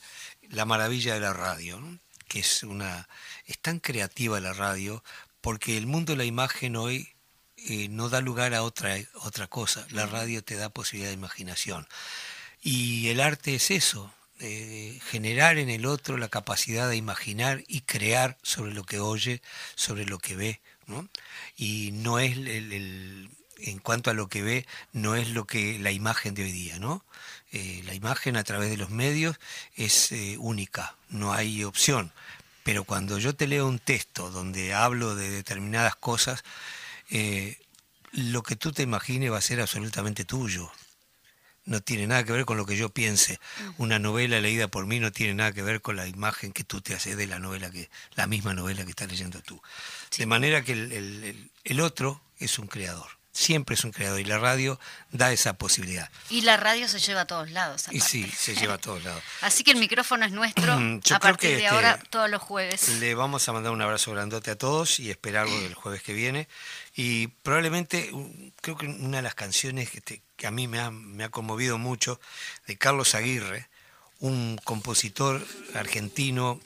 la 0.50 0.66
maravilla 0.66 1.14
de 1.14 1.20
la 1.20 1.32
radio, 1.32 1.80
que 2.28 2.40
es 2.40 2.62
una 2.62 3.08
es 3.46 3.58
tan 3.58 3.80
creativa 3.80 4.40
la 4.40 4.52
radio 4.52 5.02
porque 5.40 5.78
el 5.78 5.86
mundo 5.86 6.12
de 6.12 6.18
la 6.18 6.24
imagen 6.24 6.76
hoy 6.76 7.08
eh, 7.56 7.88
no 7.88 8.10
da 8.10 8.20
lugar 8.20 8.52
a 8.52 8.62
otra 8.62 8.96
otra 9.14 9.46
cosa. 9.46 9.86
La 9.90 10.04
radio 10.04 10.44
te 10.44 10.56
da 10.56 10.68
posibilidad 10.68 11.10
de 11.10 11.14
imaginación 11.14 11.88
y 12.62 13.08
el 13.08 13.20
arte 13.20 13.54
es 13.54 13.70
eso, 13.70 14.12
eh, 14.40 15.00
generar 15.10 15.56
en 15.56 15.70
el 15.70 15.86
otro 15.86 16.18
la 16.18 16.28
capacidad 16.28 16.90
de 16.90 16.96
imaginar 16.96 17.64
y 17.68 17.80
crear 17.80 18.36
sobre 18.42 18.74
lo 18.74 18.84
que 18.84 19.00
oye, 19.00 19.40
sobre 19.76 20.04
lo 20.04 20.18
que 20.18 20.36
ve, 20.36 20.60
¿no? 20.86 21.08
Y 21.56 21.90
no 21.92 22.18
es 22.18 22.36
el, 22.36 23.30
en 23.58 23.78
cuanto 23.78 24.10
a 24.10 24.14
lo 24.14 24.28
que 24.28 24.42
ve, 24.42 24.66
no 24.92 25.16
es 25.16 25.30
lo 25.30 25.46
que 25.46 25.78
la 25.78 25.90
imagen 25.90 26.34
de 26.34 26.44
hoy 26.44 26.52
día, 26.52 26.78
¿no? 26.78 27.04
Eh, 27.52 27.82
la 27.86 27.94
imagen 27.94 28.36
a 28.36 28.44
través 28.44 28.70
de 28.70 28.76
los 28.76 28.90
medios 28.90 29.38
es 29.74 30.12
eh, 30.12 30.36
única, 30.38 30.96
no 31.08 31.32
hay 31.32 31.64
opción. 31.64 32.12
Pero 32.62 32.84
cuando 32.84 33.18
yo 33.18 33.34
te 33.34 33.46
leo 33.46 33.66
un 33.66 33.78
texto 33.78 34.30
donde 34.30 34.74
hablo 34.74 35.14
de 35.14 35.30
determinadas 35.30 35.96
cosas, 35.96 36.44
lo 38.12 38.42
que 38.42 38.56
tú 38.56 38.72
te 38.72 38.82
imagines 38.82 39.32
va 39.32 39.38
a 39.38 39.40
ser 39.40 39.60
absolutamente 39.62 40.26
tuyo 40.26 40.70
no 41.68 41.82
tiene 41.82 42.06
nada 42.06 42.24
que 42.24 42.32
ver 42.32 42.46
con 42.46 42.56
lo 42.56 42.64
que 42.64 42.76
yo 42.76 42.88
piense. 42.88 43.38
Una 43.76 43.98
novela 43.98 44.40
leída 44.40 44.68
por 44.68 44.86
mí 44.86 45.00
no 45.00 45.12
tiene 45.12 45.34
nada 45.34 45.52
que 45.52 45.62
ver 45.62 45.82
con 45.82 45.96
la 45.96 46.08
imagen 46.08 46.52
que 46.52 46.64
tú 46.64 46.80
te 46.80 46.94
haces 46.94 47.16
de 47.16 47.26
la 47.26 47.38
novela 47.38 47.70
que 47.70 47.90
la 48.14 48.26
misma 48.26 48.54
novela 48.54 48.84
que 48.84 48.90
estás 48.90 49.08
leyendo 49.08 49.42
tú. 49.42 49.60
De 50.16 50.26
manera 50.26 50.64
que 50.64 50.72
el, 50.72 51.80
otro 51.80 52.22
es 52.38 52.58
un 52.58 52.66
creador. 52.66 53.17
Siempre 53.38 53.74
es 53.74 53.84
un 53.84 53.92
creador 53.92 54.18
y 54.18 54.24
la 54.24 54.38
radio 54.38 54.80
da 55.12 55.30
esa 55.30 55.52
posibilidad. 55.52 56.10
Y 56.28 56.40
la 56.40 56.56
radio 56.56 56.88
se 56.88 56.98
lleva 56.98 57.20
a 57.20 57.24
todos 57.24 57.52
lados. 57.52 57.84
Y 57.92 58.00
sí, 58.00 58.28
se 58.36 58.56
lleva 58.56 58.74
a 58.74 58.78
todos 58.78 59.04
lados. 59.04 59.22
Así 59.42 59.62
que 59.62 59.70
el 59.70 59.76
micrófono 59.76 60.26
es 60.26 60.32
nuestro 60.32 60.72
a 60.72 61.20
partir 61.20 61.50
de 61.50 61.56
este, 61.58 61.68
ahora 61.68 62.00
todos 62.10 62.28
los 62.28 62.42
jueves. 62.42 62.88
Le 62.98 63.14
vamos 63.14 63.48
a 63.48 63.52
mandar 63.52 63.70
un 63.70 63.80
abrazo 63.80 64.10
grandote 64.10 64.50
a 64.50 64.58
todos 64.58 64.98
y 64.98 65.12
esperarlo 65.12 65.56
el 65.60 65.74
jueves 65.74 66.02
que 66.02 66.14
viene. 66.14 66.48
Y 66.96 67.28
probablemente, 67.28 68.10
creo 68.60 68.76
que 68.76 68.86
una 68.86 69.18
de 69.18 69.22
las 69.22 69.36
canciones 69.36 69.88
que, 69.88 70.20
a 70.44 70.50
mí 70.50 70.66
me 70.66 70.80
ha, 70.80 70.90
me 70.90 71.22
ha, 71.22 71.28
conmovido 71.28 71.78
mucho, 71.78 72.20
de 72.66 72.76
Carlos 72.76 73.14
Aguirre, 73.14 73.68
un 74.18 74.58
compositor 74.64 75.46
argentino, 75.76 76.60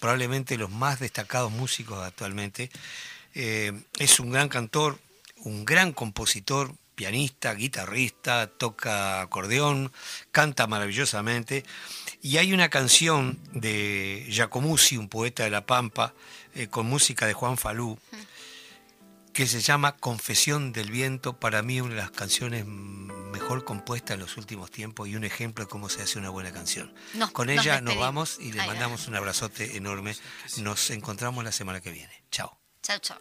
probablemente 0.00 0.56
los 0.56 0.70
más 0.70 1.00
destacados 1.00 1.52
músicos 1.52 2.02
actualmente. 2.02 2.70
Eh, 3.34 3.78
es 3.98 4.20
un 4.20 4.30
gran 4.30 4.48
cantor, 4.48 4.98
un 5.44 5.64
gran 5.64 5.92
compositor, 5.92 6.74
pianista, 6.94 7.54
guitarrista, 7.54 8.46
toca 8.46 9.20
acordeón, 9.20 9.92
canta 10.30 10.66
maravillosamente. 10.66 11.64
Y 12.22 12.38
hay 12.38 12.52
una 12.52 12.68
canción 12.68 13.38
de 13.52 14.26
Giacomuzzi, 14.28 14.96
un 14.96 15.08
poeta 15.08 15.44
de 15.44 15.50
La 15.50 15.66
Pampa, 15.66 16.14
eh, 16.54 16.68
con 16.68 16.86
música 16.86 17.26
de 17.26 17.34
Juan 17.34 17.56
Falú 17.56 17.98
que 19.34 19.48
se 19.48 19.60
llama 19.60 19.96
Confesión 19.96 20.72
del 20.72 20.92
Viento, 20.92 21.38
para 21.38 21.60
mí 21.60 21.80
una 21.80 21.96
de 21.96 22.00
las 22.00 22.12
canciones 22.12 22.64
mejor 22.66 23.64
compuestas 23.64 24.14
en 24.14 24.20
los 24.20 24.36
últimos 24.36 24.70
tiempos 24.70 25.08
y 25.08 25.16
un 25.16 25.24
ejemplo 25.24 25.64
de 25.64 25.68
cómo 25.68 25.88
se 25.88 26.02
hace 26.02 26.20
una 26.20 26.30
buena 26.30 26.52
canción. 26.52 26.94
Con 27.32 27.50
ella 27.50 27.80
nos, 27.80 27.98
vamos 27.98 28.38
y 28.40 28.52
le 28.52 28.64
mandamos 28.64 29.08
un 29.08 29.16
abrazote 29.16 29.76
enorme. 29.76 30.16
Nos 30.58 30.88
encontramos 30.90 31.42
la 31.42 31.52
semana 31.52 31.80
que 31.80 31.90
viene. 31.90 32.22
Chao. 32.30 32.56
Chao, 32.80 32.98
chao. 33.00 33.18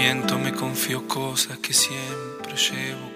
Viento 0.00 0.38
me 0.38 0.52
confió 0.52 1.08
cosas 1.08 1.58
que 1.58 1.72
siempre 1.72 2.54
llevo 2.56 3.08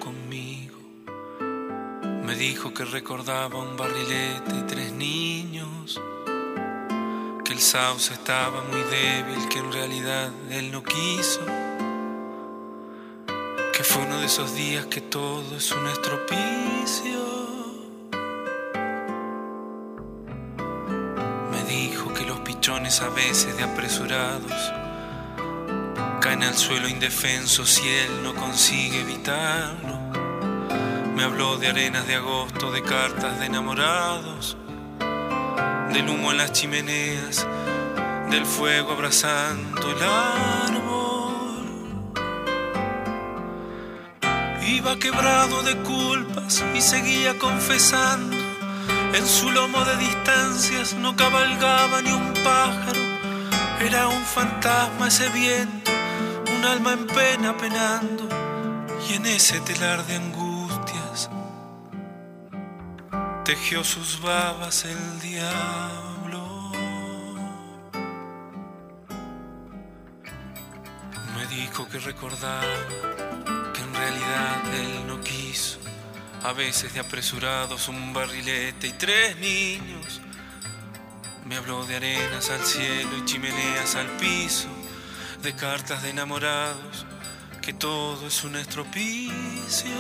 me 2.27 2.35
dijo 2.35 2.73
que 2.73 2.85
recordaba 2.85 3.59
un 3.59 3.77
barrilete 3.77 4.53
y 4.59 4.63
tres 4.63 4.93
niños, 4.93 6.01
que 7.45 7.53
el 7.53 7.61
sauce 7.61 8.15
estaba 8.15 8.63
muy 8.63 8.81
débil, 8.81 9.49
que 9.49 9.59
en 9.59 9.73
realidad 9.73 10.31
él 10.51 10.73
no 10.73 10.83
quiso, 10.83 11.45
que 13.73 13.85
fue 13.85 14.03
uno 14.03 14.19
de 14.19 14.27
esos 14.27 14.55
días 14.55 14.87
que 14.87 15.03
todo 15.03 15.57
es 15.57 15.71
un 15.73 15.87
estropicio. 15.87 17.21
Me 21.53 21.63
dijo 21.65 22.13
que 22.15 22.25
los 22.25 22.41
pichones 22.41 23.03
a 23.03 23.09
veces 23.11 23.57
de 23.57 23.63
apresurados 23.63 24.73
caen 26.33 26.45
al 26.45 26.57
suelo 26.57 26.89
indefensos 26.89 27.69
si 27.69 27.87
él 27.87 28.23
no 28.23 28.35
consigue 28.35 29.01
evitarlo. 29.01 29.99
Me 31.15 31.25
habló 31.25 31.59
de 31.59 31.69
arenas 31.69 32.07
de 32.07 32.15
agosto, 32.15 32.73
de 32.73 32.83
cartas 32.83 33.39
de 33.39 33.47
enamorados, 33.47 34.57
del 35.93 36.09
humo 36.09 36.31
en 36.31 36.39
las 36.39 36.53
chimeneas, 36.53 37.47
del 38.31 38.47
fuego 38.47 38.93
abrazando 38.93 39.91
el 39.91 40.03
árbol. 40.03 41.67
Iba 44.67 44.99
quebrado 44.99 45.63
de 45.65 45.77
culpas 45.83 46.65
y 46.75 46.81
seguía 46.81 47.39
confesando. 47.39 48.39
En 49.13 49.27
su 49.27 49.51
lomo 49.51 49.85
de 49.85 49.97
distancias 49.99 50.95
no 50.95 51.15
cabalgaba 51.15 52.01
ni 52.01 52.11
un 52.11 52.33
pájaro, 52.33 53.01
era 53.81 54.09
un 54.09 54.23
fantasma 54.25 55.09
ese 55.09 55.29
viento, 55.29 55.92
un 56.63 56.69
alma 56.69 56.93
en 56.93 57.07
pena 57.09 57.57
penando, 57.57 58.29
y 59.09 59.15
en 59.15 59.27
ese 59.27 59.59
telar 59.63 60.07
de 60.07 60.15
angustias 60.15 61.29
tejió 63.45 63.83
sus 63.83 64.21
babas 64.21 64.85
el 64.85 65.21
diablo. 65.21 66.71
Me 71.35 71.47
dijo 71.49 71.89
que 71.89 71.99
recordaba 71.99 72.79
que 73.75 73.81
en 73.81 73.95
realidad 73.95 74.75
él 74.75 75.07
no 75.09 75.21
quiso 75.21 75.81
a 76.45 76.53
veces 76.53 76.95
de 76.95 77.01
apresurados 77.01 77.89
un 77.89 78.13
barrilete 78.13 78.87
y 78.87 78.93
tres 78.93 79.37
niños. 79.39 80.21
Me 81.45 81.57
habló 81.57 81.85
de 81.87 81.97
arenas 81.97 82.51
al 82.51 82.65
cielo 82.65 83.19
y 83.19 83.25
chimeneas 83.25 83.97
al 83.97 84.07
piso, 84.19 84.69
de 85.43 85.55
cartas 85.55 86.03
de 86.05 86.11
enamorados, 86.11 87.05
que 87.61 87.73
todo 87.73 88.29
es 88.29 88.45
un 88.45 88.55
estropicio. 88.55 89.91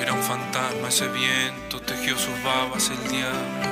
Era 0.00 0.12
un 0.12 0.22
fantasma 0.22 0.88
ese 0.88 1.08
viento, 1.08 1.80
tejió 1.80 2.16
sus 2.16 2.40
babas 2.44 2.90
el 2.90 3.10
diablo, 3.10 3.70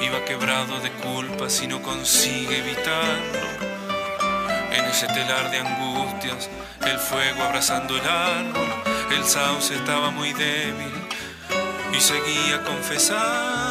iba 0.00 0.24
quebrado 0.24 0.80
de 0.80 0.90
culpas 0.92 1.62
y 1.62 1.66
no 1.66 1.82
consigue 1.82 2.58
evitarlo 2.58 3.74
en 4.72 4.84
ese 4.86 5.06
telar 5.08 5.50
de 5.50 5.58
angustias, 5.58 6.48
el 6.86 6.98
fuego 6.98 7.42
abrazando 7.42 7.96
el 7.98 8.08
árbol, 8.08 8.66
el 9.14 9.24
sauce 9.24 9.74
estaba 9.74 10.10
muy 10.10 10.32
débil 10.32 10.92
y 11.92 12.00
seguía 12.00 12.64
confesando. 12.64 13.63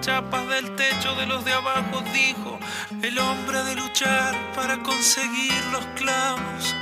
Chapas 0.00 0.48
del 0.48 0.74
techo 0.76 1.14
de 1.16 1.26
los 1.26 1.44
de 1.44 1.52
abajo, 1.52 2.02
dijo, 2.12 2.58
el 3.02 3.18
hombre 3.18 3.62
de 3.64 3.74
luchar 3.76 4.34
para 4.54 4.78
conseguir 4.82 5.64
los 5.72 5.84
clavos, 5.96 6.74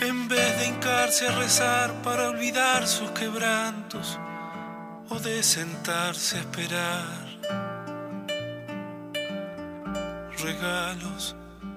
en 0.00 0.28
vez 0.28 0.58
de 0.58 0.66
hincarse 0.66 1.28
a 1.28 1.32
rezar 1.38 1.92
para 2.02 2.28
olvidar 2.28 2.86
sus 2.86 3.10
quebrantos 3.12 4.18
o 5.08 5.18
de 5.18 5.42
sentarse 5.42 6.36
a 6.36 6.40
esperar 6.40 7.28
regalos 10.42 11.34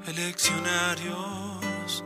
eleccionarios. 0.07 2.03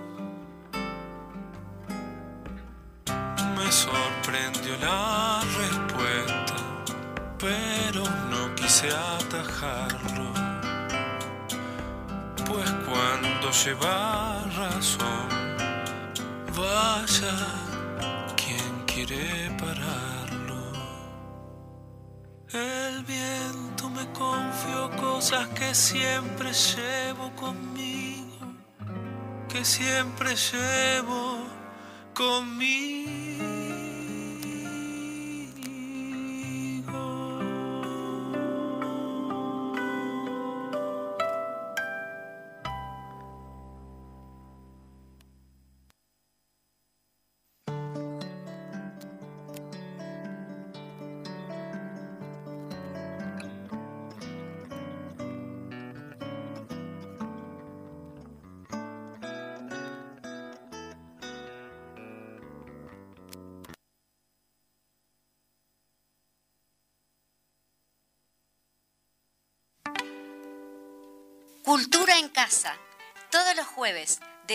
Me 3.57 3.71
sorprendió 3.71 4.77
la 4.81 5.41
respuesta, 5.41 6.55
pero 7.39 8.03
no 8.29 8.34
quise 8.65 8.89
atajarlo. 8.89 10.27
Pues 12.47 12.69
cuando 12.87 13.51
lleva 13.51 14.43
razón, 14.57 15.27
vaya 16.57 17.37
quien 18.35 18.73
quiere 18.87 19.51
pararlo. 19.63 20.63
El 22.51 23.03
viento 23.03 23.89
me 23.91 24.05
confió 24.13 24.89
cosas 24.97 25.47
que 25.49 25.75
siempre 25.75 26.51
llevo 26.51 27.31
conmigo, 27.35 28.47
que 29.47 29.63
siempre 29.63 30.35
llevo 30.35 31.37
conmigo. 32.15 33.24